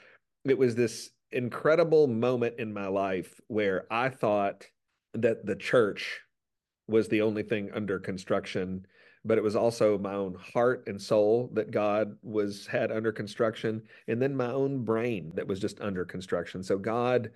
it 0.44 0.56
was 0.56 0.76
this 0.76 1.10
incredible 1.32 2.06
moment 2.06 2.60
in 2.60 2.72
my 2.72 2.86
life 2.86 3.40
where 3.48 3.86
I 3.90 4.08
thought 4.08 4.66
that 5.14 5.44
the 5.44 5.56
church 5.56 6.20
was 6.90 7.08
the 7.08 7.22
only 7.22 7.42
thing 7.42 7.70
under 7.72 7.98
construction 7.98 8.84
but 9.24 9.38
it 9.38 9.44
was 9.44 9.56
also 9.56 9.98
my 9.98 10.14
own 10.14 10.34
heart 10.34 10.84
and 10.86 11.00
soul 11.00 11.50
that 11.52 11.70
God 11.70 12.16
was 12.22 12.66
had 12.66 12.90
under 12.90 13.12
construction 13.12 13.82
and 14.08 14.20
then 14.20 14.34
my 14.34 14.50
own 14.50 14.84
brain 14.84 15.32
that 15.34 15.46
was 15.46 15.60
just 15.60 15.80
under 15.80 16.04
construction. 16.04 16.62
So 16.62 16.78
God 16.78 17.30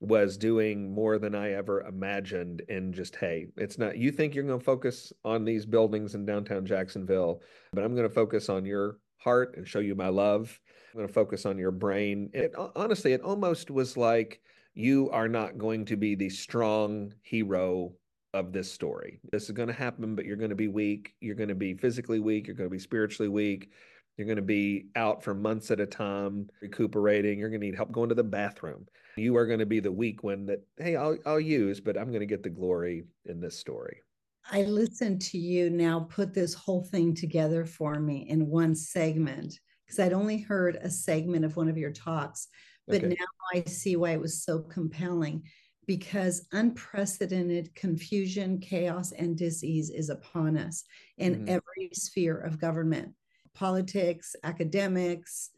was 0.00 0.36
doing 0.36 0.92
more 0.92 1.18
than 1.18 1.34
I 1.34 1.52
ever 1.52 1.82
imagined 1.82 2.62
and 2.68 2.92
just 2.92 3.14
hey 3.14 3.46
it's 3.56 3.78
not 3.78 3.96
you 3.96 4.10
think 4.10 4.34
you're 4.34 4.42
going 4.42 4.58
to 4.58 4.64
focus 4.64 5.12
on 5.24 5.44
these 5.44 5.64
buildings 5.64 6.16
in 6.16 6.26
downtown 6.26 6.66
Jacksonville 6.66 7.40
but 7.72 7.84
I'm 7.84 7.94
going 7.94 8.08
to 8.08 8.12
focus 8.12 8.48
on 8.48 8.64
your 8.64 8.98
heart 9.18 9.54
and 9.56 9.66
show 9.66 9.78
you 9.78 9.94
my 9.94 10.08
love. 10.08 10.58
I'm 10.92 10.98
going 10.98 11.06
to 11.06 11.14
focus 11.14 11.46
on 11.46 11.56
your 11.56 11.70
brain. 11.70 12.30
It 12.32 12.52
honestly 12.74 13.12
it 13.12 13.20
almost 13.20 13.70
was 13.70 13.96
like 13.96 14.40
you 14.74 15.08
are 15.10 15.28
not 15.28 15.56
going 15.56 15.84
to 15.84 15.96
be 15.96 16.16
the 16.16 16.30
strong 16.30 17.14
hero 17.22 17.92
of 18.34 18.52
this 18.52 18.70
story. 18.72 19.20
This 19.30 19.44
is 19.44 19.50
going 19.50 19.68
to 19.68 19.74
happen, 19.74 20.14
but 20.14 20.24
you're 20.24 20.36
going 20.36 20.50
to 20.50 20.56
be 20.56 20.68
weak. 20.68 21.14
You're 21.20 21.34
going 21.34 21.48
to 21.48 21.54
be 21.54 21.74
physically 21.74 22.20
weak. 22.20 22.46
You're 22.46 22.56
going 22.56 22.68
to 22.68 22.74
be 22.74 22.78
spiritually 22.78 23.28
weak. 23.28 23.70
You're 24.16 24.26
going 24.26 24.36
to 24.36 24.42
be 24.42 24.86
out 24.96 25.22
for 25.22 25.34
months 25.34 25.70
at 25.70 25.80
a 25.80 25.86
time, 25.86 26.48
recuperating. 26.60 27.38
You're 27.38 27.48
going 27.48 27.60
to 27.60 27.66
need 27.66 27.76
help 27.76 27.92
going 27.92 28.08
to 28.10 28.14
the 28.14 28.24
bathroom. 28.24 28.86
You 29.16 29.36
are 29.36 29.46
going 29.46 29.58
to 29.58 29.66
be 29.66 29.80
the 29.80 29.92
weak 29.92 30.22
one 30.22 30.46
that, 30.46 30.60
hey, 30.78 30.96
I'll, 30.96 31.16
I'll 31.26 31.40
use, 31.40 31.80
but 31.80 31.98
I'm 31.98 32.08
going 32.08 32.20
to 32.20 32.26
get 32.26 32.42
the 32.42 32.50
glory 32.50 33.04
in 33.26 33.40
this 33.40 33.58
story. 33.58 34.02
I 34.50 34.62
listened 34.62 35.22
to 35.22 35.38
you 35.38 35.70
now 35.70 36.00
put 36.10 36.34
this 36.34 36.54
whole 36.54 36.82
thing 36.82 37.14
together 37.14 37.64
for 37.64 38.00
me 38.00 38.26
in 38.28 38.48
one 38.48 38.74
segment 38.74 39.58
because 39.86 39.98
I'd 39.98 40.12
only 40.12 40.38
heard 40.38 40.76
a 40.76 40.90
segment 40.90 41.44
of 41.44 41.56
one 41.56 41.68
of 41.68 41.78
your 41.78 41.92
talks, 41.92 42.48
but 42.88 43.04
okay. 43.04 43.08
now 43.08 43.26
I 43.54 43.62
see 43.68 43.96
why 43.96 44.10
it 44.10 44.20
was 44.20 44.42
so 44.42 44.58
compelling 44.58 45.42
because 45.86 46.46
unprecedented 46.52 47.74
confusion, 47.74 48.58
chaos, 48.58 49.12
and 49.12 49.36
disease 49.36 49.90
is 49.90 50.08
upon 50.08 50.56
us 50.56 50.84
in 51.18 51.34
mm-hmm. 51.34 51.48
every 51.48 51.90
sphere 51.92 52.38
of 52.38 52.60
government 52.60 53.12
politics, 53.54 54.34
academics, 54.44 55.50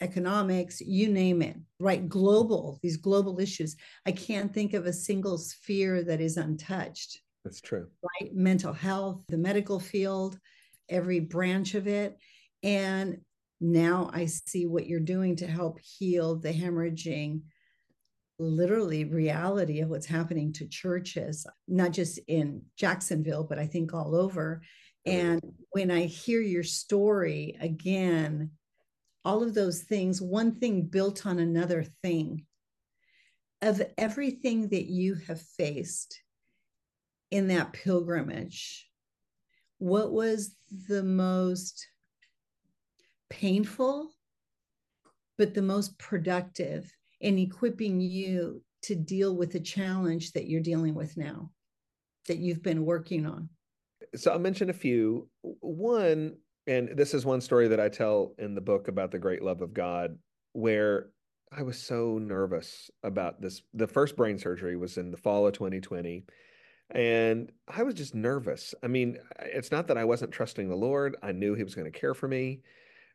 economics, 0.00 0.80
you 0.80 1.08
name 1.08 1.42
it, 1.42 1.56
right? 1.80 2.08
Global, 2.08 2.78
these 2.82 2.96
global 2.96 3.40
issues. 3.40 3.76
I 4.06 4.12
can't 4.12 4.52
think 4.52 4.74
of 4.74 4.86
a 4.86 4.92
single 4.92 5.38
sphere 5.38 6.02
that 6.04 6.20
is 6.20 6.36
untouched. 6.36 7.20
That's 7.44 7.60
true. 7.60 7.88
Right? 8.02 8.34
Mental 8.34 8.72
health, 8.72 9.22
the 9.28 9.38
medical 9.38 9.80
field, 9.80 10.38
every 10.88 11.20
branch 11.20 11.74
of 11.74 11.86
it. 11.86 12.16
And 12.62 13.18
now 13.60 14.10
I 14.12 14.26
see 14.26 14.66
what 14.66 14.86
you're 14.86 15.00
doing 15.00 15.36
to 15.36 15.46
help 15.46 15.80
heal 15.80 16.36
the 16.36 16.52
hemorrhaging 16.52 17.40
literally 18.38 19.04
reality 19.04 19.80
of 19.80 19.88
what's 19.88 20.06
happening 20.06 20.52
to 20.54 20.68
churches, 20.68 21.46
not 21.66 21.92
just 21.92 22.18
in 22.28 22.62
Jacksonville, 22.76 23.44
but 23.44 23.58
I 23.58 23.66
think 23.66 23.92
all 23.92 24.14
over. 24.14 24.62
And 25.06 25.40
when 25.70 25.90
I 25.90 26.04
hear 26.04 26.40
your 26.40 26.62
story 26.62 27.56
again, 27.60 28.50
all 29.24 29.42
of 29.42 29.54
those 29.54 29.82
things, 29.82 30.22
one 30.22 30.56
thing 30.56 30.82
built 30.82 31.26
on 31.26 31.38
another 31.38 31.84
thing, 32.02 32.44
of 33.60 33.82
everything 33.96 34.68
that 34.68 34.84
you 34.84 35.16
have 35.26 35.40
faced 35.40 36.20
in 37.30 37.48
that 37.48 37.72
pilgrimage, 37.72 38.88
what 39.78 40.12
was 40.12 40.54
the 40.88 41.02
most 41.02 41.88
painful, 43.30 44.10
but 45.36 45.54
the 45.54 45.62
most 45.62 45.98
productive 45.98 46.90
in 47.20 47.38
equipping 47.38 48.00
you 48.00 48.62
to 48.82 48.94
deal 48.94 49.36
with 49.36 49.52
the 49.52 49.60
challenge 49.60 50.32
that 50.32 50.46
you're 50.46 50.60
dealing 50.60 50.94
with 50.94 51.16
now, 51.16 51.50
that 52.26 52.38
you've 52.38 52.62
been 52.62 52.84
working 52.84 53.26
on? 53.26 53.48
So 54.14 54.32
I'll 54.32 54.38
mention 54.38 54.70
a 54.70 54.74
few. 54.74 55.28
One, 55.42 56.36
and 56.66 56.96
this 56.96 57.14
is 57.14 57.26
one 57.26 57.40
story 57.40 57.68
that 57.68 57.80
I 57.80 57.88
tell 57.88 58.34
in 58.38 58.54
the 58.54 58.60
book 58.60 58.88
about 58.88 59.10
the 59.10 59.18
great 59.18 59.42
love 59.42 59.62
of 59.62 59.74
God, 59.74 60.18
where 60.52 61.10
I 61.50 61.62
was 61.62 61.80
so 61.80 62.18
nervous 62.18 62.90
about 63.02 63.40
this. 63.40 63.62
The 63.74 63.86
first 63.86 64.16
brain 64.16 64.38
surgery 64.38 64.76
was 64.76 64.98
in 64.98 65.10
the 65.10 65.16
fall 65.16 65.46
of 65.46 65.54
2020. 65.54 66.24
And 66.90 67.52
I 67.68 67.82
was 67.82 67.94
just 67.94 68.14
nervous. 68.14 68.74
I 68.82 68.86
mean, 68.86 69.18
it's 69.40 69.70
not 69.70 69.88
that 69.88 69.98
I 69.98 70.04
wasn't 70.04 70.32
trusting 70.32 70.68
the 70.68 70.76
Lord. 70.76 71.16
I 71.22 71.32
knew 71.32 71.54
He 71.54 71.64
was 71.64 71.74
going 71.74 71.90
to 71.90 71.98
care 71.98 72.14
for 72.14 72.28
me, 72.28 72.62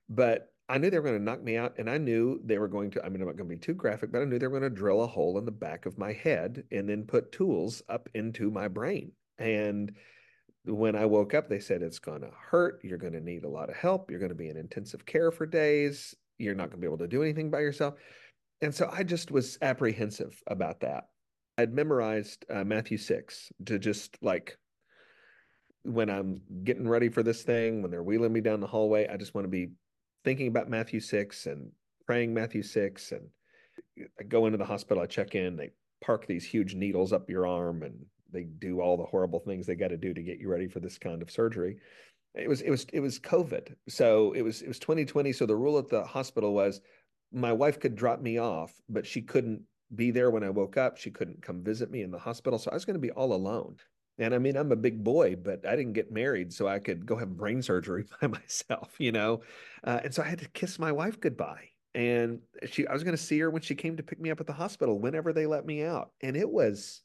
but 0.10 0.53
I 0.70 0.78
knew 0.78 0.90
they 0.90 0.98
were 0.98 1.08
going 1.08 1.20
to 1.20 1.24
knock 1.24 1.44
me 1.44 1.58
out. 1.58 1.76
And 1.78 1.90
I 1.90 1.98
knew 1.98 2.40
they 2.44 2.58
were 2.58 2.68
going 2.68 2.92
to, 2.92 3.06
I 3.06 3.10
mean, 3.10 3.22
I'm 3.22 3.28
not 3.28 3.38
going 3.38 3.50
to 3.50 3.56
be 3.56 3.60
too 3.60 3.74
graphic, 3.74 4.12
but 4.12 4.22
I 4.22 4.26
knew 4.26 4.40
they 4.40 4.48
were 4.48 4.60
going 4.60 4.70
to 4.70 4.76
drill 4.76 5.04
a 5.04 5.08
hole 5.08 5.38
in 5.38 5.46
the 5.46 5.52
back 5.52 5.86
of 5.86 5.98
my 5.98 6.14
head 6.14 6.64
and 6.72 6.88
then 6.88 7.04
put 7.04 7.32
tools 7.32 7.82
up 7.90 8.10
into 8.14 8.50
my 8.50 8.68
brain. 8.68 9.12
And 9.38 9.94
when 10.66 10.96
I 10.96 11.06
woke 11.06 11.34
up, 11.34 11.50
they 11.50 11.60
said 11.60 11.82
it's 11.82 12.00
going 12.00 12.22
to 12.22 12.32
hurt. 12.50 12.80
You're 12.84 12.98
going 12.98 13.14
to 13.14 13.20
need 13.20 13.44
a 13.44 13.50
lot 13.50 13.70
of 13.70 13.76
help. 13.76 14.10
You're 14.10 14.20
going 14.20 14.30
to 14.30 14.36
be 14.36 14.50
in 14.50 14.58
intensive 14.58 15.06
care 15.06 15.32
for 15.32 15.46
days. 15.46 16.16
You're 16.38 16.56
not 16.56 16.70
going 16.70 16.78
to 16.78 16.82
be 16.82 16.88
able 16.88 16.98
to 17.00 17.08
do 17.08 17.22
anything 17.22 17.52
by 17.52 17.60
yourself. 17.60 17.96
And 18.62 18.74
so 18.74 18.90
I 18.92 19.04
just 19.04 19.30
was 19.30 19.58
apprehensive 19.62 20.42
about 20.48 20.80
that. 20.80 21.10
I'd 21.58 21.74
memorized 21.74 22.46
uh, 22.50 22.64
Matthew 22.64 22.98
6 22.98 23.52
to 23.66 23.78
just 23.78 24.18
like 24.22 24.58
when 25.84 26.10
I'm 26.10 26.42
getting 26.64 26.88
ready 26.88 27.10
for 27.10 27.24
this 27.24 27.44
thing, 27.44 27.82
when 27.82 27.92
they're 27.92 28.02
wheeling 28.02 28.32
me 28.32 28.40
down 28.40 28.62
the 28.62 28.68
hallway, 28.68 29.08
I 29.08 29.18
just 29.18 29.36
want 29.36 29.46
to 29.46 29.50
be 29.50 29.72
thinking 30.24 30.48
about 30.48 30.70
Matthew 30.70 31.00
6 31.00 31.46
and 31.46 31.72
praying 32.06 32.34
Matthew 32.34 32.64
6. 32.64 33.12
And 33.12 33.28
I 34.20 34.24
go 34.24 34.46
into 34.46 34.58
the 34.58 34.66
hospital, 34.66 35.04
I 35.04 35.08
check 35.08 35.36
in, 35.36 35.56
they 35.56 35.72
park 36.02 36.28
these 36.28 36.46
huge 36.46 36.76
needles 36.76 37.14
up 37.14 37.30
your 37.30 37.48
arm 37.48 37.84
and 37.84 38.06
they 38.32 38.44
do 38.44 38.82
all 38.82 38.98
the 38.98 39.06
horrible 39.06 39.40
things 39.40 39.66
they 39.66 39.76
got 39.76 39.90
to 39.90 39.98
do 39.98 40.14
to 40.14 40.24
get 40.24 40.40
you 40.40 40.50
ready 40.50 40.68
for 40.68 40.80
this 40.80 40.98
kind 40.98 41.22
of 41.22 41.32
surgery. 41.32 41.78
It 42.36 42.50
was 42.50 42.62
it 42.62 42.72
was 42.72 42.88
it 42.92 43.00
was 43.00 43.20
COVID, 43.20 43.76
so 43.88 44.34
it 44.34 44.42
was 44.42 44.64
it 44.64 44.68
was 44.68 44.80
2020. 44.80 45.32
So 45.34 45.46
the 45.46 45.56
rule 45.56 45.78
at 45.78 45.88
the 45.88 46.04
hospital 46.04 46.54
was 46.54 46.82
my 47.32 47.54
wife 47.54 47.80
could 47.80 47.96
drop 47.96 48.22
me 48.22 48.40
off, 48.40 48.74
but 48.90 49.06
she 49.06 49.22
couldn't 49.22 49.62
be 49.96 50.10
there 50.10 50.32
when 50.32 50.44
I 50.44 50.50
woke 50.50 50.76
up. 50.76 50.98
She 50.98 51.12
couldn't 51.12 51.44
come 51.44 51.64
visit 51.64 51.92
me 51.92 52.02
in 52.02 52.10
the 52.10 52.18
hospital, 52.18 52.58
so 52.58 52.72
I 52.72 52.74
was 52.74 52.86
going 52.86 52.96
to 52.96 53.00
be 53.00 53.12
all 53.12 53.34
alone. 53.34 53.76
And 54.20 54.34
I 54.34 54.38
mean, 54.38 54.56
I'm 54.56 54.72
a 54.72 54.78
big 54.78 55.04
boy, 55.04 55.36
but 55.36 55.66
I 55.66 55.76
didn't 55.76 55.94
get 55.94 56.12
married, 56.12 56.54
so 56.54 56.68
I 56.68 56.80
could 56.80 57.06
go 57.06 57.16
have 57.16 57.36
brain 57.36 57.62
surgery 57.62 58.06
by 58.22 58.28
myself, 58.28 58.96
you 59.00 59.12
know. 59.12 59.42
Uh, 59.84 60.02
and 60.04 60.14
so 60.14 60.22
I 60.22 60.28
had 60.28 60.40
to 60.40 60.50
kiss 60.50 60.78
my 60.78 60.92
wife 60.92 61.20
goodbye. 61.20 61.70
And 61.96 62.40
she, 62.66 62.88
I 62.88 62.94
was 62.94 63.04
going 63.04 63.16
to 63.16 63.22
see 63.22 63.40
her 63.40 63.50
when 63.50 63.62
she 63.62 63.76
came 63.76 63.98
to 63.98 64.04
pick 64.04 64.20
me 64.20 64.32
up 64.32 64.40
at 64.40 64.48
the 64.48 64.54
hospital, 64.54 65.00
whenever 65.00 65.34
they 65.34 65.46
let 65.46 65.66
me 65.66 65.84
out. 65.84 66.12
And 66.22 66.36
it 66.36 66.50
was 66.50 67.02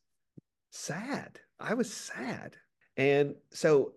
sad. 0.71 1.38
I 1.61 1.75
was 1.75 1.93
sad. 1.93 2.57
And 2.97 3.35
so 3.53 3.93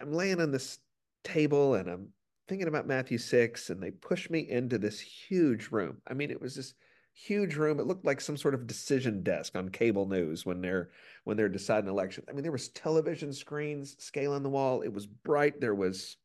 I'm 0.00 0.12
laying 0.12 0.40
on 0.40 0.52
this 0.52 0.78
table 1.24 1.74
and 1.74 1.88
I'm 1.88 2.08
thinking 2.48 2.68
about 2.68 2.86
Matthew 2.86 3.18
6, 3.18 3.70
and 3.70 3.82
they 3.82 3.90
push 3.90 4.30
me 4.30 4.48
into 4.48 4.78
this 4.78 5.00
huge 5.00 5.70
room. 5.70 5.98
I 6.06 6.14
mean, 6.14 6.30
it 6.30 6.40
was 6.40 6.54
this 6.54 6.74
huge 7.16 7.56
room. 7.56 7.80
It 7.80 7.86
looked 7.86 8.04
like 8.04 8.20
some 8.20 8.36
sort 8.36 8.54
of 8.54 8.66
decision 8.66 9.22
desk 9.22 9.56
on 9.56 9.70
cable 9.70 10.06
news 10.06 10.44
when 10.44 10.60
they're 10.60 10.90
when 11.24 11.36
they're 11.36 11.48
deciding 11.48 11.88
elections. 11.88 12.26
I 12.28 12.32
mean, 12.32 12.42
there 12.42 12.52
was 12.52 12.68
television 12.68 13.32
screens 13.32 13.96
scaling 13.98 14.42
the 14.42 14.50
wall. 14.50 14.82
It 14.82 14.92
was 14.92 15.06
bright. 15.06 15.60
There 15.60 15.74
was, 15.74 16.18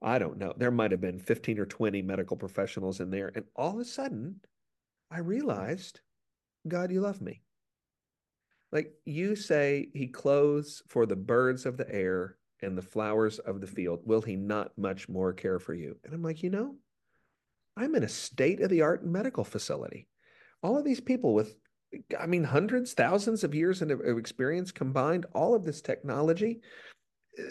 I 0.00 0.18
don't 0.18 0.38
know, 0.38 0.54
there 0.56 0.70
might 0.70 0.92
have 0.92 1.00
been 1.00 1.18
15 1.18 1.58
or 1.58 1.66
20 1.66 2.02
medical 2.02 2.36
professionals 2.36 3.00
in 3.00 3.10
there. 3.10 3.32
And 3.34 3.44
all 3.56 3.74
of 3.74 3.80
a 3.80 3.84
sudden, 3.84 4.40
I 5.10 5.18
realized, 5.18 6.00
God, 6.66 6.92
you 6.92 7.00
love 7.00 7.20
me. 7.20 7.42
Like 8.70 8.94
you 9.04 9.36
say, 9.36 9.88
he 9.92 10.06
clothes 10.06 10.82
for 10.88 11.04
the 11.04 11.16
birds 11.16 11.66
of 11.66 11.76
the 11.76 11.92
air 11.92 12.36
and 12.62 12.78
the 12.78 12.82
flowers 12.82 13.40
of 13.40 13.60
the 13.60 13.66
field. 13.66 14.00
Will 14.04 14.22
he 14.22 14.36
not 14.36 14.78
much 14.78 15.08
more 15.08 15.32
care 15.32 15.58
for 15.58 15.74
you? 15.74 15.98
And 16.04 16.14
I'm 16.14 16.22
like, 16.22 16.42
you 16.42 16.48
know, 16.48 16.76
I'm 17.76 17.94
in 17.96 18.04
a 18.04 18.08
state 18.08 18.60
of 18.60 18.70
the 18.70 18.82
art 18.82 19.04
medical 19.04 19.44
facility. 19.44 20.06
All 20.62 20.78
of 20.78 20.84
these 20.84 21.00
people 21.00 21.34
with, 21.34 21.54
I 22.18 22.26
mean, 22.26 22.44
hundreds, 22.44 22.94
thousands 22.94 23.44
of 23.44 23.54
years 23.54 23.82
of 23.82 23.90
experience 23.90 24.72
combined, 24.72 25.26
all 25.34 25.54
of 25.54 25.64
this 25.64 25.80
technology, 25.80 26.60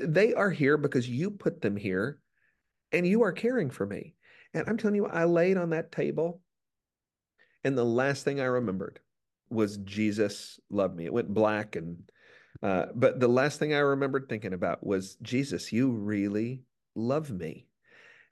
they 0.01 0.33
are 0.33 0.51
here 0.51 0.77
because 0.77 1.09
you 1.09 1.31
put 1.31 1.61
them 1.61 1.75
here 1.75 2.19
and 2.91 3.05
you 3.05 3.23
are 3.23 3.31
caring 3.31 3.69
for 3.69 3.85
me. 3.85 4.15
And 4.53 4.67
I'm 4.67 4.77
telling 4.77 4.95
you, 4.95 5.07
I 5.07 5.25
laid 5.25 5.57
on 5.57 5.69
that 5.69 5.91
table, 5.91 6.41
and 7.63 7.77
the 7.77 7.85
last 7.85 8.23
thing 8.23 8.41
I 8.41 8.45
remembered 8.45 8.99
was 9.49 9.77
Jesus 9.77 10.59
loved 10.69 10.95
me. 10.95 11.05
It 11.05 11.13
went 11.13 11.33
black 11.33 11.75
and 11.75 11.97
uh, 12.63 12.85
but 12.93 13.19
the 13.19 13.27
last 13.27 13.59
thing 13.59 13.73
I 13.73 13.79
remembered 13.79 14.27
thinking 14.29 14.53
about 14.53 14.85
was 14.85 15.15
Jesus, 15.21 15.71
you 15.71 15.91
really 15.91 16.61
love 16.95 17.31
me. 17.31 17.65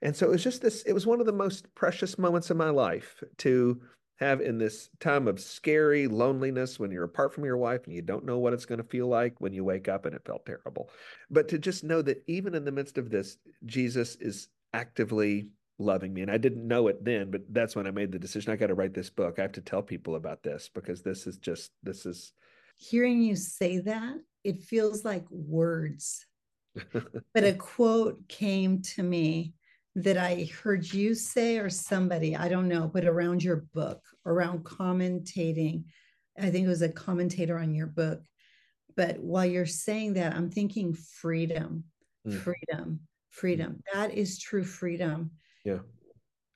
And 0.02 0.14
so 0.14 0.26
it 0.26 0.30
was 0.30 0.44
just 0.44 0.62
this, 0.62 0.82
it 0.82 0.92
was 0.92 1.06
one 1.06 1.20
of 1.20 1.26
the 1.26 1.32
most 1.32 1.74
precious 1.74 2.16
moments 2.16 2.50
of 2.50 2.56
my 2.56 2.70
life 2.70 3.22
to 3.38 3.80
have 4.20 4.40
in 4.42 4.58
this 4.58 4.90
time 5.00 5.26
of 5.26 5.40
scary 5.40 6.06
loneliness 6.06 6.78
when 6.78 6.90
you're 6.90 7.04
apart 7.04 7.32
from 7.32 7.44
your 7.44 7.56
wife 7.56 7.86
and 7.86 7.94
you 7.94 8.02
don't 8.02 8.24
know 8.24 8.38
what 8.38 8.52
it's 8.52 8.66
going 8.66 8.80
to 8.80 8.86
feel 8.86 9.06
like 9.06 9.40
when 9.40 9.52
you 9.52 9.64
wake 9.64 9.88
up 9.88 10.04
and 10.04 10.14
it 10.14 10.24
felt 10.26 10.44
terrible. 10.44 10.90
But 11.30 11.48
to 11.48 11.58
just 11.58 11.84
know 11.84 12.02
that 12.02 12.22
even 12.26 12.54
in 12.54 12.64
the 12.64 12.72
midst 12.72 12.98
of 12.98 13.10
this, 13.10 13.38
Jesus 13.64 14.16
is 14.16 14.48
actively 14.74 15.48
loving 15.78 16.12
me. 16.12 16.20
And 16.20 16.30
I 16.30 16.36
didn't 16.36 16.68
know 16.68 16.88
it 16.88 17.02
then, 17.02 17.30
but 17.30 17.42
that's 17.48 17.74
when 17.74 17.86
I 17.86 17.90
made 17.90 18.12
the 18.12 18.18
decision. 18.18 18.52
I 18.52 18.56
got 18.56 18.66
to 18.66 18.74
write 18.74 18.92
this 18.92 19.08
book. 19.08 19.38
I 19.38 19.42
have 19.42 19.52
to 19.52 19.62
tell 19.62 19.82
people 19.82 20.16
about 20.16 20.42
this 20.42 20.70
because 20.72 21.00
this 21.00 21.26
is 21.26 21.38
just, 21.38 21.72
this 21.82 22.04
is. 22.04 22.34
Hearing 22.76 23.22
you 23.22 23.36
say 23.36 23.78
that, 23.78 24.16
it 24.44 24.62
feels 24.62 25.04
like 25.04 25.24
words. 25.30 26.26
but 26.92 27.44
a 27.44 27.54
quote 27.54 28.28
came 28.28 28.82
to 28.82 29.02
me 29.02 29.54
that 29.96 30.16
I 30.16 30.48
heard 30.62 30.92
you 30.92 31.14
say 31.14 31.58
or 31.58 31.68
somebody, 31.68 32.36
I 32.36 32.48
don't 32.48 32.68
know, 32.68 32.90
but 32.92 33.04
around 33.04 33.42
your 33.42 33.64
book, 33.74 34.00
around 34.24 34.64
commentating. 34.64 35.84
I 36.38 36.50
think 36.50 36.66
it 36.66 36.68
was 36.68 36.82
a 36.82 36.88
commentator 36.88 37.58
on 37.58 37.74
your 37.74 37.88
book. 37.88 38.22
But 38.96 39.18
while 39.18 39.46
you're 39.46 39.66
saying 39.66 40.14
that, 40.14 40.34
I'm 40.34 40.50
thinking 40.50 40.94
freedom, 40.94 41.84
mm. 42.26 42.40
freedom, 42.40 43.00
freedom. 43.30 43.72
Mm. 43.72 43.80
That 43.92 44.14
is 44.14 44.38
true 44.38 44.64
freedom 44.64 45.32
yeah. 45.64 45.78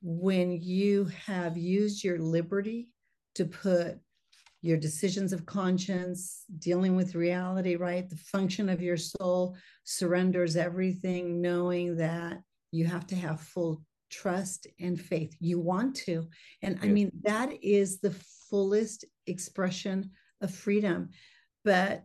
When 0.03 0.53
you 0.53 1.07
have 1.27 1.57
used 1.57 2.05
your 2.05 2.19
liberty 2.19 2.89
to 3.37 3.45
put 3.45 3.99
your 4.61 4.79
decisions 4.79 5.33
of 5.33 5.45
conscience, 5.45 6.45
dealing 6.59 6.97
with 6.97 7.15
reality, 7.15 7.77
right? 7.77 8.09
The 8.09 8.17
function 8.17 8.69
of 8.69 8.81
your 8.81 8.97
soul 8.97 9.57
surrenders 9.85 10.57
everything, 10.57 11.43
knowing 11.43 11.97
that 11.97 12.41
you 12.75 12.87
have 12.87 13.07
to 13.09 13.17
have 13.17 13.41
full 13.41 13.83
trust 14.11 14.67
and 14.81 15.01
faith. 15.01 15.35
You 15.41 15.59
want 15.59 15.97
to. 15.97 16.29
And 16.63 16.77
yeah. 16.77 16.89
I 16.89 16.93
mean, 16.93 17.11
that 17.23 17.53
is 17.63 18.01
the 18.01 18.15
fullest 18.51 19.05
expression 19.27 20.11
of 20.41 20.55
freedom. 20.55 21.11
But 21.65 22.05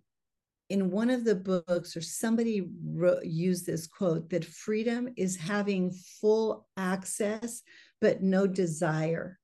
in 0.70 0.92
one 0.92 1.10
of 1.10 1.26
the 1.26 1.36
books, 1.36 1.98
or 1.98 2.02
somebody 2.02 2.70
wrote, 2.86 3.26
used 3.26 3.66
this 3.66 3.88
quote 3.88 4.30
that 4.30 4.46
freedom 4.46 5.10
is 5.18 5.36
having 5.36 5.92
full 6.22 6.68
access, 6.78 7.64
but 8.00 8.22
no 8.22 8.46
desire. 8.46 9.40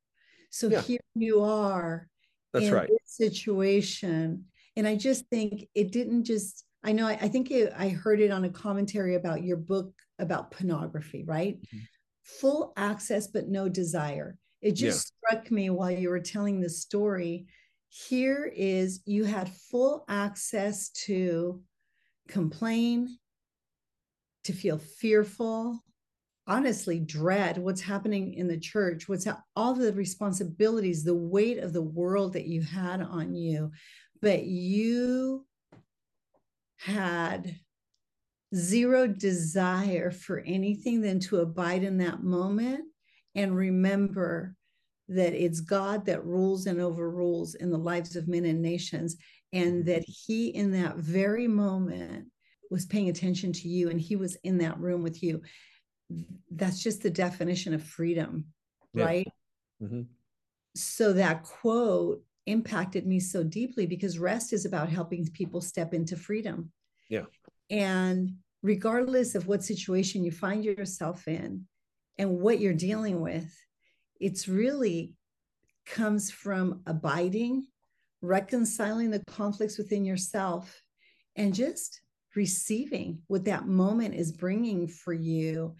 So 0.51 0.67
yeah. 0.67 0.82
here 0.82 1.00
you 1.15 1.44
are 1.44 2.08
that's 2.53 2.70
right. 2.70 2.89
situation. 3.05 4.46
And 4.77 4.88
I 4.88 4.96
just 4.96 5.25
think 5.27 5.67
it 5.74 5.91
didn't 5.91 6.25
just, 6.25 6.65
I 6.84 6.91
know, 6.91 7.08
I, 7.08 7.13
I 7.13 7.27
think 7.27 7.51
it, 7.51 7.74
I 7.75 7.89
heard 7.89 8.22
it 8.22 8.32
on 8.32 8.46
a 8.46 8.50
commentary 8.50 9.15
about 9.15 9.44
your 9.44 9.58
book 9.58 9.91
about 10.19 10.51
pornography, 10.51 11.24
right? 11.24 11.62
Mm-hmm. 11.62 11.79
Full 12.24 12.74
access, 12.75 13.27
but 13.27 13.48
no 13.48 13.69
desire. 13.69 14.38
It 14.62 14.72
just 14.72 15.12
yeah. 15.24 15.29
struck 15.29 15.51
me 15.51 15.69
while 15.69 15.91
you 15.91 16.10
were 16.10 16.19
telling 16.19 16.60
the 16.60 16.69
story. 16.69 17.45
Here 17.89 18.51
is 18.55 19.01
you 19.05 19.24
had 19.25 19.50
full 19.50 20.05
access 20.10 20.89
to 21.05 21.62
complain, 22.27 23.17
to 24.45 24.53
feel 24.53 24.77
fearful, 24.77 25.84
honestly 26.48 27.00
dread 27.00 27.57
what's 27.57 27.81
happening 27.81 28.34
in 28.36 28.48
the 28.48 28.57
church 28.57 29.10
what's 29.10 29.25
ha- 29.25 29.41
all 29.55 29.74
the 29.74 29.91
responsibilities 29.93 31.03
the 31.03 31.15
weight 31.15 31.57
of 31.57 31.74
the 31.74 31.81
world 31.81 32.34
that 32.34 32.45
you 32.45 32.62
had 32.62 33.01
on 33.01 33.34
you 33.34 33.72
but 34.22 34.43
you 34.43 35.45
had 36.77 37.55
zero 38.54 39.08
desire 39.08 40.12
for 40.12 40.40
anything 40.46 41.02
than 41.02 41.20
to 41.20 41.40
abide 41.40 41.84
in 41.84 41.98
that 41.98 42.24
moment 42.24 42.82
and 43.34 43.56
remember 43.56 44.56
that 45.08 45.34
it's 45.34 45.60
God 45.62 46.06
that 46.06 46.25
rules 46.25 46.66
and 46.66 46.80
overrules 46.80 47.56
in 47.56 47.70
the 47.70 47.78
lives 47.78 48.16
of 48.16 48.28
men 48.28 48.46
and 48.46 48.62
nations, 48.62 49.18
and 49.54 49.86
that 49.86 50.04
He, 50.08 50.48
in 50.48 50.72
that 50.72 50.98
very 50.98 51.48
moment, 51.48 52.28
was 52.72 52.86
paying 52.86 53.10
attention 53.10 53.54
to 53.54 53.68
you 53.68 53.90
and 53.90 54.02
He 54.02 54.16
was 54.16 54.36
in 54.44 54.58
that 54.60 54.80
room 54.80 55.04
with 55.04 55.22
you 55.22 55.42
that's 56.52 56.82
just 56.82 57.04
the 57.04 57.10
definition 57.10 57.74
of 57.74 57.84
freedom, 57.84 58.46
yeah. 58.94 59.06
right? 59.06 59.28
Mm-hmm. 59.82 60.02
So 60.75 61.14
that 61.14 61.44
quote 61.44 62.22
impacted 62.46 63.08
me 63.08 63.20
so 63.20 63.44
deeply 63.44 63.86
because 63.86 64.20
rest 64.20 64.54
is 64.54 64.66
about 64.66 64.90
helping 64.90 65.28
people 65.30 65.62
step 65.62 65.94
into 65.94 66.16
freedom. 66.16 66.72
Yeah. 67.10 67.24
And 67.69 68.36
regardless 68.62 69.36
of 69.36 69.48
what 69.48 69.63
situation 69.63 70.24
you 70.24 70.31
find 70.31 70.63
yourself 70.63 71.27
in 71.27 71.65
and 72.17 72.39
what 72.39 72.60
you're 72.60 72.74
dealing 72.74 73.22
with, 73.22 73.53
it's 74.19 74.48
really 74.48 75.15
comes 75.86 76.31
from 76.31 76.81
abiding, 76.88 77.67
reconciling 78.22 79.12
the 79.12 79.24
conflicts 79.27 79.77
within 79.77 80.05
yourself, 80.05 80.81
and 81.35 81.53
just 81.53 82.01
receiving 82.35 83.22
what 83.27 83.46
that 83.46 83.68
moment 83.68 84.16
is 84.16 84.31
bringing 84.31 84.87
for 84.87 85.13
you 85.13 85.75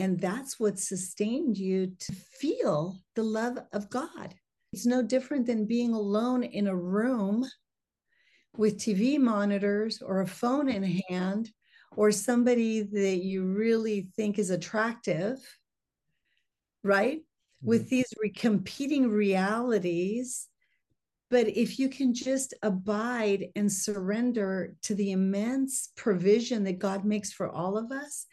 and 0.00 0.18
that's 0.18 0.58
what 0.58 0.78
sustained 0.78 1.58
you 1.58 1.92
to 1.98 2.12
feel 2.12 2.98
the 3.16 3.22
love 3.22 3.58
of 3.74 3.90
God. 3.90 4.34
It's 4.72 4.86
no 4.86 5.02
different 5.02 5.44
than 5.46 5.66
being 5.66 5.92
alone 5.92 6.42
in 6.42 6.68
a 6.68 6.74
room 6.74 7.46
with 8.56 8.78
TV 8.78 9.18
monitors 9.18 10.02
or 10.02 10.20
a 10.20 10.26
phone 10.26 10.68
in 10.68 10.82
hand 11.08 11.50
or 11.96 12.12
somebody 12.12 12.82
that 12.82 13.22
you 13.22 13.44
really 13.44 14.08
think 14.16 14.38
is 14.38 14.50
attractive, 14.50 15.38
right? 16.82 17.18
Mm-hmm. 17.18 17.68
With 17.68 17.88
these 17.88 18.12
re- 18.20 18.30
competing 18.30 19.10
realities. 19.10 20.48
But 21.30 21.48
if 21.48 21.78
you 21.78 21.88
can 21.88 22.12
just 22.12 22.54
abide 22.62 23.46
and 23.54 23.70
surrender 23.70 24.74
to 24.82 24.94
the 24.94 25.12
immense 25.12 25.90
provision 25.96 26.64
that 26.64 26.80
God 26.80 27.04
makes 27.04 27.32
for 27.32 27.48
all 27.48 27.76
of 27.76 27.92
us, 27.92 28.26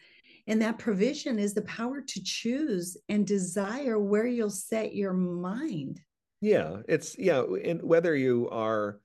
and 0.48 0.62
that 0.62 0.78
provision 0.78 1.38
is 1.38 1.54
the 1.54 1.62
power 1.62 2.00
to 2.00 2.22
choose 2.24 2.96
and 3.08 3.26
desire 3.26 3.98
where 3.98 4.26
you'll 4.26 4.50
set 4.50 4.94
your 4.94 5.12
mind. 5.12 6.00
Yeah, 6.40 6.78
it's 6.88 7.18
yeah, 7.18 7.42
and 7.64 7.82
whether 7.82 8.16
you 8.16 8.48
are 8.50 9.00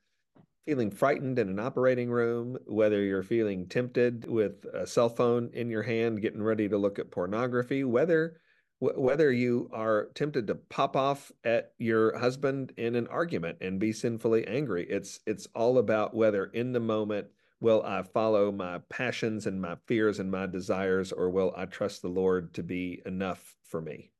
feeling 0.65 0.91
frightened 0.91 1.39
in 1.39 1.49
an 1.49 1.59
operating 1.59 2.09
room, 2.09 2.57
whether 2.65 3.01
you're 3.01 3.23
feeling 3.23 3.67
tempted 3.67 4.27
with 4.27 4.65
a 4.73 4.87
cell 4.87 5.09
phone 5.09 5.49
in 5.53 5.69
your 5.69 5.83
hand, 5.83 6.21
getting 6.21 6.41
ready 6.41 6.69
to 6.69 6.77
look 6.77 6.99
at 6.99 7.11
pornography, 7.11 7.83
whether 7.83 8.39
whether 8.79 9.31
you 9.31 9.69
are 9.71 10.09
tempted 10.13 10.45
to 10.45 10.55
pop 10.55 10.97
off 10.97 11.31
at 11.45 11.71
your 11.77 12.17
husband 12.17 12.73
in 12.75 12.95
an 12.95 13.07
argument 13.07 13.57
and 13.61 13.79
be 13.79 13.93
sinfully 13.93 14.45
angry, 14.45 14.85
it's 14.89 15.19
it's 15.25 15.47
all 15.55 15.77
about 15.77 16.13
whether 16.13 16.45
in 16.47 16.73
the 16.73 16.79
moment 16.81 17.27
will 17.61 17.81
I 17.83 18.03
follow 18.03 18.51
my 18.51 18.79
passions 18.89 19.47
and 19.47 19.61
my 19.61 19.77
fears 19.87 20.19
and 20.19 20.29
my 20.29 20.47
desires, 20.47 21.13
or 21.13 21.29
will 21.29 21.53
I 21.55 21.65
trust 21.65 22.01
the 22.01 22.09
Lord 22.09 22.53
to 22.55 22.63
be 22.63 23.01
enough 23.05 23.55
for 23.63 23.79
me? 23.79 24.11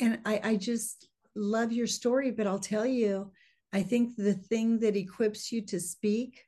And 0.00 0.18
I, 0.24 0.40
I 0.42 0.56
just 0.56 1.08
love 1.34 1.70
your 1.70 1.86
story, 1.86 2.30
but 2.30 2.46
I'll 2.46 2.58
tell 2.58 2.86
you, 2.86 3.30
I 3.74 3.82
think 3.82 4.14
the 4.16 4.34
thing 4.34 4.78
that 4.78 4.94
equips 4.94 5.50
you 5.50 5.60
to 5.62 5.80
speak 5.80 6.44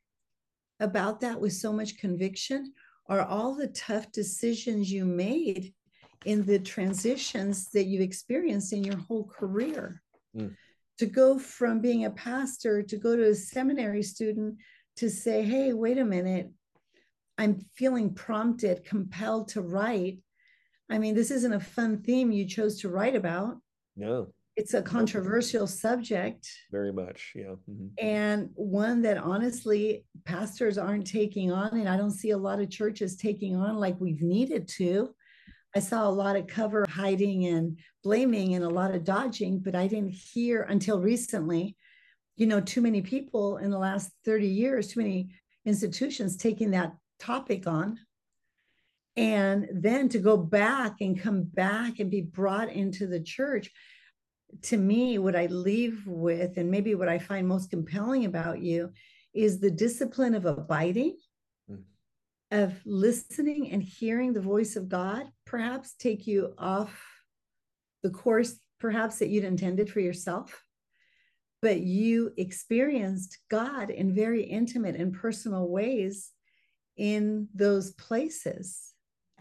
about 0.78 1.20
that 1.22 1.40
with 1.40 1.54
so 1.54 1.72
much 1.72 1.98
conviction 1.98 2.72
are 3.08 3.22
all 3.22 3.56
the 3.56 3.66
tough 3.66 4.12
decisions 4.12 4.92
you 4.92 5.04
made 5.04 5.74
in 6.24 6.46
the 6.46 6.60
transitions 6.60 7.68
that 7.70 7.86
you 7.86 8.00
experienced 8.00 8.72
in 8.72 8.84
your 8.84 8.96
whole 8.96 9.24
career. 9.24 10.02
Mm. 10.36 10.54
To 10.98 11.06
go 11.06 11.36
from 11.38 11.80
being 11.80 12.04
a 12.04 12.10
pastor 12.10 12.82
to 12.82 12.96
go 12.96 13.16
to 13.16 13.30
a 13.30 13.34
seminary 13.34 14.04
student 14.04 14.56
to 14.96 15.10
say, 15.10 15.42
hey, 15.42 15.72
wait 15.72 15.98
a 15.98 16.04
minute, 16.04 16.50
I'm 17.36 17.60
feeling 17.74 18.14
prompted, 18.14 18.84
compelled 18.84 19.48
to 19.48 19.62
write. 19.62 20.20
I 20.88 20.98
mean, 20.98 21.16
this 21.16 21.32
isn't 21.32 21.52
a 21.52 21.60
fun 21.60 22.02
theme 22.02 22.30
you 22.30 22.46
chose 22.46 22.80
to 22.80 22.88
write 22.88 23.16
about. 23.16 23.56
No. 23.96 24.28
It's 24.56 24.74
a 24.74 24.82
controversial 24.82 25.66
subject. 25.66 26.48
Very 26.72 26.92
much, 26.92 27.32
yeah. 27.34 27.54
Mm-hmm. 27.70 27.86
And 27.98 28.50
one 28.54 29.02
that 29.02 29.18
honestly 29.18 30.04
pastors 30.24 30.78
aren't 30.78 31.06
taking 31.06 31.52
on, 31.52 31.78
and 31.78 31.88
I 31.88 31.96
don't 31.96 32.10
see 32.10 32.30
a 32.30 32.38
lot 32.38 32.60
of 32.60 32.70
churches 32.70 33.16
taking 33.16 33.54
on 33.56 33.76
like 33.76 34.00
we've 34.00 34.22
needed 34.22 34.66
to. 34.76 35.14
I 35.74 35.80
saw 35.80 36.08
a 36.08 36.10
lot 36.10 36.36
of 36.36 36.46
cover 36.46 36.86
hiding 36.88 37.46
and 37.46 37.78
blaming 38.02 38.54
and 38.54 38.64
a 38.64 38.68
lot 38.68 38.94
of 38.94 39.04
dodging, 39.04 39.58
but 39.58 39.74
I 39.74 39.86
didn't 39.86 40.14
hear 40.14 40.62
until 40.62 41.00
recently 41.00 41.76
you 42.36 42.46
know 42.46 42.60
too 42.60 42.80
many 42.80 43.02
people 43.02 43.56
in 43.58 43.70
the 43.70 43.78
last 43.78 44.10
30 44.24 44.46
years 44.46 44.88
too 44.88 45.00
many 45.00 45.30
institutions 45.64 46.36
taking 46.36 46.70
that 46.70 46.94
topic 47.18 47.66
on 47.66 47.98
and 49.16 49.68
then 49.72 50.08
to 50.10 50.18
go 50.18 50.36
back 50.36 50.96
and 51.00 51.20
come 51.20 51.42
back 51.42 51.98
and 51.98 52.10
be 52.10 52.20
brought 52.20 52.70
into 52.70 53.06
the 53.06 53.20
church 53.20 53.70
to 54.62 54.76
me 54.76 55.18
what 55.18 55.36
i 55.36 55.46
leave 55.46 56.02
with 56.06 56.56
and 56.56 56.70
maybe 56.70 56.94
what 56.94 57.08
i 57.08 57.18
find 57.18 57.46
most 57.46 57.70
compelling 57.70 58.24
about 58.24 58.60
you 58.60 58.90
is 59.34 59.60
the 59.60 59.70
discipline 59.70 60.34
of 60.34 60.46
abiding 60.46 61.16
mm. 61.70 61.82
of 62.50 62.74
listening 62.84 63.70
and 63.70 63.82
hearing 63.82 64.32
the 64.32 64.40
voice 64.40 64.76
of 64.76 64.88
god 64.88 65.26
perhaps 65.44 65.94
take 65.94 66.26
you 66.26 66.54
off 66.58 67.04
the 68.02 68.10
course 68.10 68.58
perhaps 68.78 69.18
that 69.18 69.28
you'd 69.28 69.44
intended 69.44 69.90
for 69.90 70.00
yourself 70.00 70.62
but 71.62 71.80
you 71.80 72.32
experienced 72.36 73.38
God 73.50 73.90
in 73.90 74.14
very 74.14 74.42
intimate 74.42 74.96
and 74.96 75.12
personal 75.12 75.68
ways 75.68 76.30
in 76.96 77.48
those 77.54 77.92
places. 77.92 78.92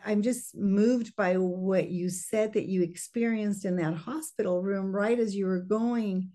I'm 0.05 0.21
just 0.21 0.55
moved 0.55 1.15
by 1.15 1.33
what 1.35 1.89
you 1.89 2.09
said 2.09 2.53
that 2.53 2.67
you 2.67 2.83
experienced 2.83 3.65
in 3.65 3.77
that 3.77 3.95
hospital 3.95 4.61
room 4.61 4.95
right 4.95 5.19
as 5.19 5.35
you 5.35 5.47
were 5.47 5.59
going 5.59 6.29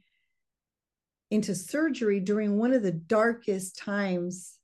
into 1.31 1.55
surgery 1.55 2.19
during 2.19 2.59
one 2.59 2.73
of 2.73 2.83
the 2.83 2.91
darkest 2.91 3.79
times 3.79 4.59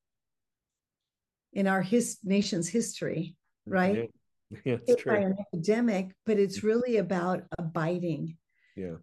in 1.52 1.68
our 1.68 1.82
his, 1.82 2.18
nation's 2.24 2.68
history, 2.68 3.36
right? 3.64 4.10
Yeah, 4.50 4.58
yeah 4.64 4.76
it's 4.86 5.02
true. 5.02 5.14
an 5.14 5.36
epidemic, 5.38 6.10
but 6.26 6.38
it's 6.38 6.58
mm-hmm. 6.58 6.66
really 6.66 6.96
about 6.96 7.44
abiding. 7.58 8.36
Yeah 8.76 8.96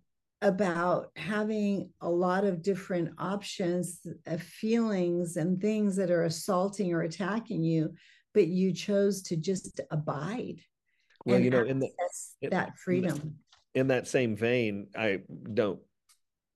about 0.43 1.09
having 1.15 1.89
a 2.01 2.09
lot 2.09 2.43
of 2.43 2.61
different 2.61 3.09
options 3.17 4.05
of 4.25 4.43
feelings 4.43 5.37
and 5.37 5.61
things 5.61 5.95
that 5.95 6.11
are 6.11 6.25
assaulting 6.25 6.93
or 6.93 7.03
attacking 7.03 7.63
you 7.63 7.93
but 8.33 8.47
you 8.47 8.73
chose 8.73 9.21
to 9.21 9.35
just 9.35 9.79
abide 9.91 10.59
well 11.25 11.39
you 11.39 11.49
know 11.49 11.63
in 11.63 11.79
the, 11.79 11.89
that 12.49 12.77
freedom 12.77 13.35
in 13.75 13.87
that 13.87 14.07
same 14.07 14.35
vein 14.35 14.87
i 14.95 15.19
don't 15.53 15.79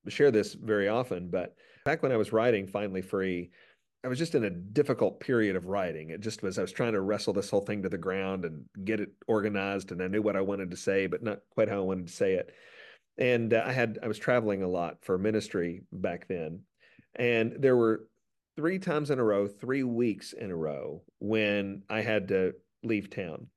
share 0.09 0.31
this 0.31 0.53
very 0.53 0.87
often, 0.87 1.29
but 1.29 1.55
back 1.85 2.03
when 2.03 2.11
I 2.11 2.17
was 2.17 2.33
writing 2.33 2.67
Finally 2.67 3.01
Free, 3.01 3.51
I 4.03 4.07
was 4.07 4.19
just 4.19 4.35
in 4.35 4.43
a 4.43 4.49
difficult 4.49 5.19
period 5.19 5.55
of 5.55 5.65
writing. 5.65 6.11
It 6.11 6.21
just 6.21 6.43
was, 6.43 6.57
I 6.57 6.61
was 6.61 6.71
trying 6.71 6.93
to 6.93 7.01
wrestle 7.01 7.33
this 7.33 7.49
whole 7.49 7.61
thing 7.61 7.83
to 7.83 7.89
the 7.89 7.97
ground 7.97 8.45
and 8.45 8.65
get 8.85 8.99
it 8.99 9.11
organized. 9.27 9.91
And 9.91 10.01
I 10.01 10.07
knew 10.07 10.21
what 10.21 10.35
I 10.35 10.41
wanted 10.41 10.71
to 10.71 10.77
say, 10.77 11.07
but 11.07 11.23
not 11.23 11.39
quite 11.49 11.69
how 11.69 11.77
I 11.77 11.85
wanted 11.85 12.07
to 12.07 12.13
say 12.13 12.33
it. 12.33 12.53
And 13.17 13.53
uh, 13.53 13.63
I 13.65 13.73
had, 13.73 13.99
I 14.03 14.07
was 14.07 14.19
traveling 14.19 14.61
a 14.61 14.67
lot 14.67 14.97
for 15.01 15.17
ministry 15.17 15.81
back 15.91 16.27
then. 16.27 16.61
And 17.15 17.55
there 17.57 17.75
were 17.75 18.07
three 18.57 18.79
times 18.79 19.11
in 19.11 19.19
a 19.19 19.23
row, 19.23 19.47
three 19.47 19.83
weeks 19.83 20.33
in 20.33 20.49
a 20.49 20.55
row 20.55 21.03
when 21.19 21.83
I 21.89 22.01
had 22.01 22.27
to 22.29 22.53
leave 22.83 23.09
town. 23.09 23.47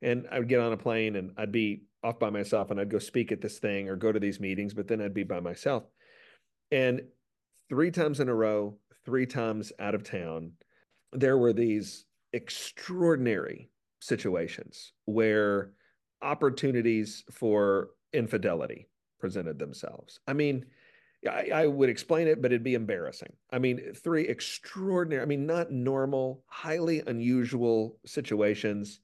And 0.00 0.26
I 0.30 0.38
would 0.38 0.48
get 0.48 0.60
on 0.60 0.72
a 0.72 0.76
plane 0.76 1.16
and 1.16 1.32
I'd 1.36 1.52
be 1.52 1.82
off 2.04 2.20
by 2.20 2.30
myself 2.30 2.70
and 2.70 2.80
I'd 2.80 2.90
go 2.90 3.00
speak 3.00 3.32
at 3.32 3.40
this 3.40 3.58
thing 3.58 3.88
or 3.88 3.96
go 3.96 4.12
to 4.12 4.20
these 4.20 4.38
meetings, 4.38 4.72
but 4.72 4.86
then 4.86 5.00
I'd 5.00 5.12
be 5.12 5.24
by 5.24 5.40
myself. 5.40 5.82
And 6.70 7.02
three 7.68 7.90
times 7.90 8.20
in 8.20 8.28
a 8.28 8.34
row, 8.34 8.76
three 9.04 9.26
times 9.26 9.72
out 9.80 9.94
of 9.94 10.04
town, 10.04 10.52
there 11.12 11.36
were 11.36 11.52
these 11.52 12.04
extraordinary 12.32 13.70
situations 14.00 14.92
where 15.06 15.72
opportunities 16.22 17.24
for 17.30 17.90
infidelity 18.12 18.88
presented 19.18 19.58
themselves. 19.58 20.20
I 20.28 20.32
mean, 20.32 20.66
I, 21.26 21.50
I, 21.54 21.66
would 21.66 21.88
explain 21.88 22.28
it, 22.28 22.42
but 22.42 22.52
it'd 22.52 22.64
be 22.64 22.74
embarrassing. 22.74 23.32
I 23.52 23.58
mean, 23.58 23.94
three 23.94 24.28
extraordinary, 24.28 25.22
I 25.22 25.26
mean, 25.26 25.46
not 25.46 25.70
normal, 25.70 26.44
highly 26.46 27.02
unusual 27.06 27.98
situations. 28.04 29.00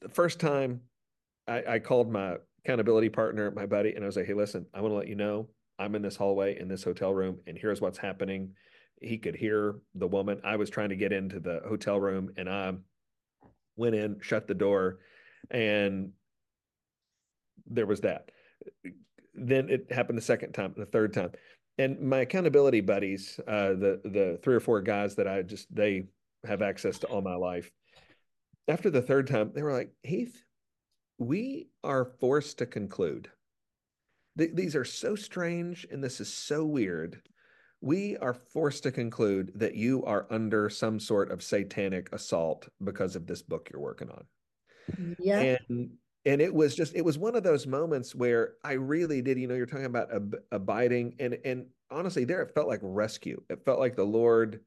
The 0.00 0.08
first 0.08 0.40
time 0.40 0.80
I, 1.46 1.64
I 1.68 1.78
called 1.78 2.10
my 2.10 2.36
accountability 2.64 3.10
partner, 3.10 3.50
my 3.50 3.66
buddy, 3.66 3.94
and 3.94 4.02
I 4.02 4.06
was 4.06 4.16
like, 4.16 4.26
hey, 4.26 4.34
listen, 4.34 4.66
I 4.72 4.80
want 4.80 4.92
to 4.92 4.96
let 4.96 5.08
you 5.08 5.16
know 5.16 5.48
I'm 5.78 5.94
in 5.94 6.02
this 6.02 6.16
hallway 6.16 6.58
in 6.58 6.68
this 6.68 6.84
hotel 6.84 7.12
room, 7.12 7.40
and 7.46 7.58
here's 7.58 7.80
what's 7.80 7.98
happening. 7.98 8.54
He 9.00 9.18
could 9.18 9.34
hear 9.34 9.76
the 9.94 10.06
woman. 10.06 10.40
I 10.44 10.56
was 10.56 10.70
trying 10.70 10.90
to 10.90 10.96
get 10.96 11.12
into 11.12 11.40
the 11.40 11.60
hotel 11.68 12.00
room, 12.00 12.30
and 12.36 12.48
I 12.48 12.74
went 13.76 13.94
in, 13.94 14.18
shut 14.20 14.46
the 14.46 14.54
door, 14.54 14.98
and 15.50 16.12
there 17.66 17.86
was 17.86 18.00
that. 18.02 18.30
Then 19.34 19.68
it 19.68 19.90
happened 19.90 20.18
the 20.18 20.22
second 20.22 20.52
time, 20.52 20.74
the 20.76 20.86
third 20.86 21.12
time, 21.12 21.32
and 21.78 22.00
my 22.00 22.18
accountability 22.18 22.80
buddies, 22.80 23.40
uh, 23.46 23.70
the 23.70 24.00
the 24.04 24.38
three 24.42 24.54
or 24.54 24.60
four 24.60 24.80
guys 24.80 25.16
that 25.16 25.28
I 25.28 25.42
just 25.42 25.74
they 25.74 26.06
have 26.44 26.62
access 26.62 26.98
to 27.00 27.06
all 27.08 27.22
my 27.22 27.34
life. 27.34 27.70
After 28.68 28.90
the 28.90 29.02
third 29.02 29.26
time, 29.26 29.52
they 29.54 29.62
were 29.62 29.72
like, 29.72 29.90
Heath, 30.02 30.42
we 31.18 31.68
are 31.82 32.04
forced 32.04 32.58
to 32.58 32.66
conclude 32.66 33.28
th- 34.38 34.54
these 34.54 34.76
are 34.76 34.84
so 34.84 35.14
strange 35.14 35.86
and 35.90 36.02
this 36.02 36.20
is 36.20 36.32
so 36.32 36.64
weird. 36.64 37.20
We 37.80 38.16
are 38.16 38.34
forced 38.34 38.82
to 38.84 38.92
conclude 38.92 39.52
that 39.56 39.74
you 39.74 40.04
are 40.04 40.26
under 40.30 40.70
some 40.70 40.98
sort 40.98 41.30
of 41.30 41.42
satanic 41.42 42.08
assault 42.12 42.68
because 42.82 43.14
of 43.14 43.26
this 43.26 43.42
book 43.42 43.68
you're 43.70 43.82
working 43.82 44.10
on. 44.10 44.24
Yeah. 45.18 45.56
And 45.68 45.90
and 46.26 46.40
it 46.40 46.52
was 46.52 46.74
just 46.74 46.94
it 46.94 47.04
was 47.04 47.18
one 47.18 47.36
of 47.36 47.42
those 47.42 47.66
moments 47.66 48.14
where 48.14 48.54
I 48.62 48.72
really 48.72 49.22
did, 49.22 49.38
you 49.38 49.46
know, 49.46 49.54
you're 49.54 49.66
talking 49.66 49.84
about 49.84 50.14
ab- 50.14 50.40
abiding 50.52 51.16
and 51.18 51.38
and 51.44 51.66
honestly 51.90 52.24
there 52.24 52.42
it 52.42 52.54
felt 52.54 52.68
like 52.68 52.80
rescue. 52.82 53.42
It 53.50 53.64
felt 53.64 53.78
like 53.78 53.96
the 53.96 54.04
Lord 54.04 54.60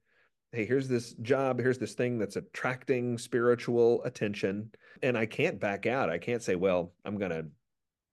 hey, 0.53 0.65
here's 0.65 0.87
this 0.87 1.13
job, 1.21 1.59
here's 1.59 1.77
this 1.77 1.93
thing 1.93 2.17
that's 2.17 2.37
attracting 2.37 3.17
spiritual 3.17 4.03
attention 4.03 4.71
and 5.03 5.17
I 5.17 5.25
can't 5.25 5.59
back 5.59 5.85
out. 5.85 6.09
I 6.09 6.17
can't 6.17 6.41
say, 6.41 6.55
well, 6.55 6.93
I'm 7.03 7.17
going 7.17 7.31
to 7.31 7.45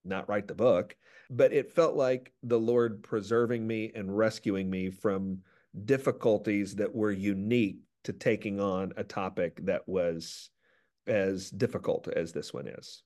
not 0.05 0.29
write 0.29 0.49
the 0.49 0.55
book 0.55 0.97
but 1.31 1.53
it 1.53 1.73
felt 1.73 1.97
like 1.97 2.33
the 2.43 2.59
Lord 2.59 3.03
preserving 3.03 3.67
me 3.67 3.93
and 3.95 4.17
rescuing 4.17 4.69
me 4.69 4.91
from 4.91 5.39
difficulties 5.85 6.77
that 6.77 6.95
were 6.95 7.11
unique 7.11 7.79
to 8.05 8.13
taking 8.13 8.61
on 8.61 8.93
a 8.97 9.05
topic 9.05 9.59
that 9.65 9.89
was 9.89 10.51
as 11.07 11.51
difficult 11.51 12.09
as 12.09 12.33
this 12.33 12.53
one 12.53 12.69
is. 12.69 13.03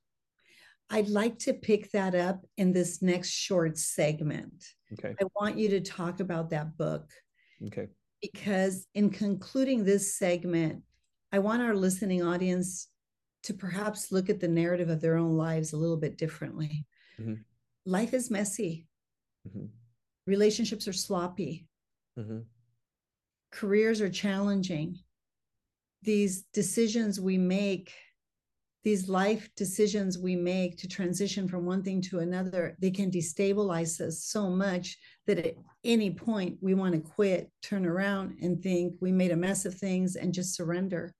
I'd 0.90 1.08
like 1.08 1.38
to 1.40 1.52
pick 1.52 1.90
that 1.92 2.14
up 2.14 2.44
in 2.56 2.72
this 2.72 3.02
next 3.02 3.30
short 3.30 3.76
segment. 3.76 4.64
Okay. 4.94 5.14
I 5.20 5.24
want 5.38 5.58
you 5.58 5.68
to 5.70 5.80
talk 5.80 6.20
about 6.20 6.50
that 6.50 6.76
book. 6.76 7.10
Okay. 7.66 7.88
Because 8.22 8.86
in 8.94 9.10
concluding 9.10 9.84
this 9.84 10.16
segment, 10.16 10.82
I 11.30 11.40
want 11.40 11.62
our 11.62 11.74
listening 11.74 12.22
audience 12.22 12.88
to 13.44 13.54
perhaps 13.54 14.10
look 14.10 14.30
at 14.30 14.40
the 14.40 14.48
narrative 14.48 14.88
of 14.88 15.00
their 15.00 15.16
own 15.16 15.36
lives 15.36 15.72
a 15.72 15.76
little 15.76 15.98
bit 15.98 16.16
differently. 16.16 16.86
Mm-hmm 17.20 17.34
life 17.88 18.12
is 18.12 18.30
messy. 18.30 18.86
Mm-hmm. 19.48 19.66
Relationships 20.26 20.86
are 20.86 20.92
sloppy. 20.92 21.66
Mm-hmm. 22.18 22.40
Careers 23.50 24.00
are 24.00 24.10
challenging. 24.10 24.98
These 26.02 26.44
decisions 26.52 27.18
we 27.18 27.38
make, 27.38 27.92
these 28.84 29.08
life 29.08 29.48
decisions 29.56 30.18
we 30.18 30.36
make 30.36 30.78
to 30.78 30.88
transition 30.88 31.48
from 31.48 31.66
one 31.66 31.82
thing 31.82 32.00
to 32.02 32.20
another, 32.20 32.76
they 32.80 32.90
can 32.90 33.10
destabilize 33.10 34.00
us 34.00 34.24
so 34.24 34.48
much 34.48 34.96
that 35.26 35.38
at 35.38 35.54
any 35.84 36.10
point 36.10 36.56
we 36.60 36.74
want 36.74 36.94
to 36.94 37.00
quit, 37.00 37.50
turn 37.62 37.84
around, 37.84 38.38
and 38.40 38.62
think 38.62 38.94
we 39.00 39.12
made 39.12 39.32
a 39.32 39.36
mess 39.36 39.64
of 39.64 39.74
things 39.74 40.16
and 40.16 40.32
just 40.32 40.54
surrender 40.54 41.12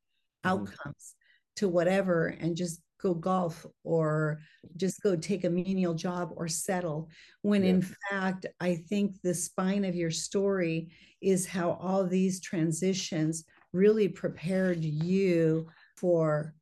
mm-hmm. 0.44 0.60
outcomes 0.60 1.14
to 1.56 1.68
whatever 1.68 2.28
and 2.40 2.56
just 2.56 2.80
go 3.00 3.14
golf 3.14 3.64
or 3.84 4.40
just 4.76 5.02
go 5.02 5.14
take 5.16 5.44
a 5.44 5.50
menial 5.50 5.94
job 5.94 6.32
or 6.36 6.48
settle 6.48 7.08
when 7.42 7.62
yeah. 7.62 7.70
in 7.70 7.82
fact 8.10 8.46
i 8.60 8.74
think 8.74 9.14
the 9.22 9.32
spine 9.32 9.84
of 9.84 9.94
your 9.94 10.10
story 10.10 10.90
is 11.20 11.46
how 11.46 11.78
all 11.80 12.04
these 12.04 12.40
transitions 12.40 13.44
really 13.72 14.08
prepared 14.08 14.84
you 14.84 15.66
for 15.96 16.54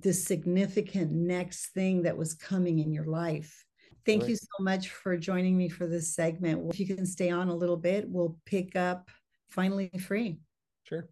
the 0.00 0.12
significant 0.12 1.12
next 1.12 1.68
thing 1.68 2.02
that 2.02 2.16
was 2.16 2.34
coming 2.34 2.78
in 2.78 2.92
your 2.92 3.06
life 3.06 3.64
thank 4.06 4.22
right. 4.22 4.30
you 4.30 4.36
so 4.36 4.62
much 4.62 4.88
for 4.88 5.16
joining 5.16 5.56
me 5.56 5.68
for 5.68 5.86
this 5.86 6.14
segment 6.14 6.62
if 6.70 6.80
you 6.80 6.86
can 6.86 7.06
stay 7.06 7.30
on 7.30 7.48
a 7.48 7.54
little 7.54 7.76
bit 7.76 8.08
we'll 8.08 8.36
pick 8.46 8.74
up 8.76 9.10
finally 9.50 9.90
free 9.98 10.38
sure 10.84 11.08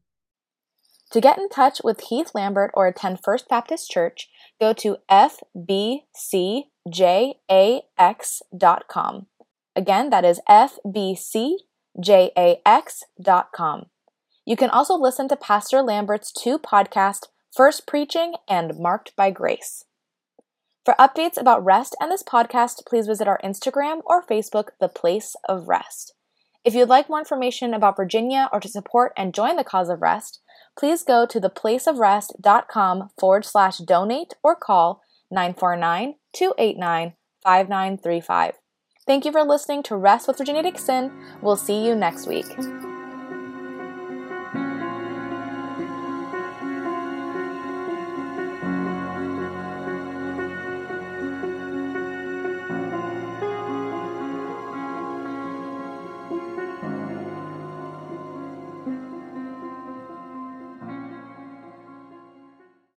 to 1.11 1.21
get 1.21 1.39
in 1.39 1.49
touch 1.49 1.81
with 1.83 2.03
Heath 2.03 2.31
Lambert 2.35 2.71
or 2.75 2.87
attend 2.87 3.19
First 3.25 3.49
Baptist 3.49 3.91
Church, 3.91 4.29
go 4.61 4.73
to 4.75 4.99
fbcjax.com. 5.11 6.07
Again, 9.77 10.11
that 10.11 10.25
is 10.25 10.41
fbcjax.com. 10.49 11.57
You 14.47 14.57
can 14.57 14.71
also 14.71 14.95
listen 14.95 15.29
to 15.29 15.37
Pastor 15.37 15.83
Lambert's 15.83 16.33
two 16.33 16.59
podcasts, 16.59 17.27
First 17.55 17.87
Preaching 17.87 18.35
and 18.49 18.79
Marked 18.79 19.15
by 19.17 19.31
Grace. 19.31 19.85
For 20.85 20.95
updates 20.99 21.39
about 21.39 21.65
rest 21.65 21.97
and 22.01 22.11
this 22.11 22.23
podcast, 22.23 22.87
please 22.87 23.07
visit 23.07 23.29
our 23.29 23.41
Instagram 23.45 24.01
or 24.07 24.25
Facebook, 24.25 24.69
The 24.81 24.89
Place 24.89 25.35
of 25.49 25.69
Rest. 25.69 26.15
If 26.65 26.75
you'd 26.75 26.89
like 26.89 27.09
more 27.09 27.19
information 27.19 27.75
about 27.75 27.97
Virginia 27.97 28.49
or 28.53 28.61
to 28.61 28.69
support 28.69 29.13
and 29.17 29.35
join 29.35 29.57
the 29.57 29.65
cause 29.65 29.89
of 29.89 30.01
rest, 30.03 30.41
please 30.79 31.03
go 31.03 31.27
to 31.27 31.41
theplaceofrest.com 31.41 33.11
forward 33.19 33.45
slash 33.45 33.79
donate 33.79 34.35
or 34.43 34.55
call 34.55 35.03
949 35.31 36.15
289 36.33 37.15
5935. 37.43 38.55
Thank 39.07 39.25
you 39.25 39.33
for 39.33 39.43
listening 39.43 39.83
to 39.85 39.97
Rest 39.97 40.29
with 40.29 40.39
Virginia 40.39 40.63
Dixon. 40.63 41.11
We'll 41.43 41.57
see 41.57 41.85
you 41.85 41.97
next 41.97 42.29
week. 42.29 42.47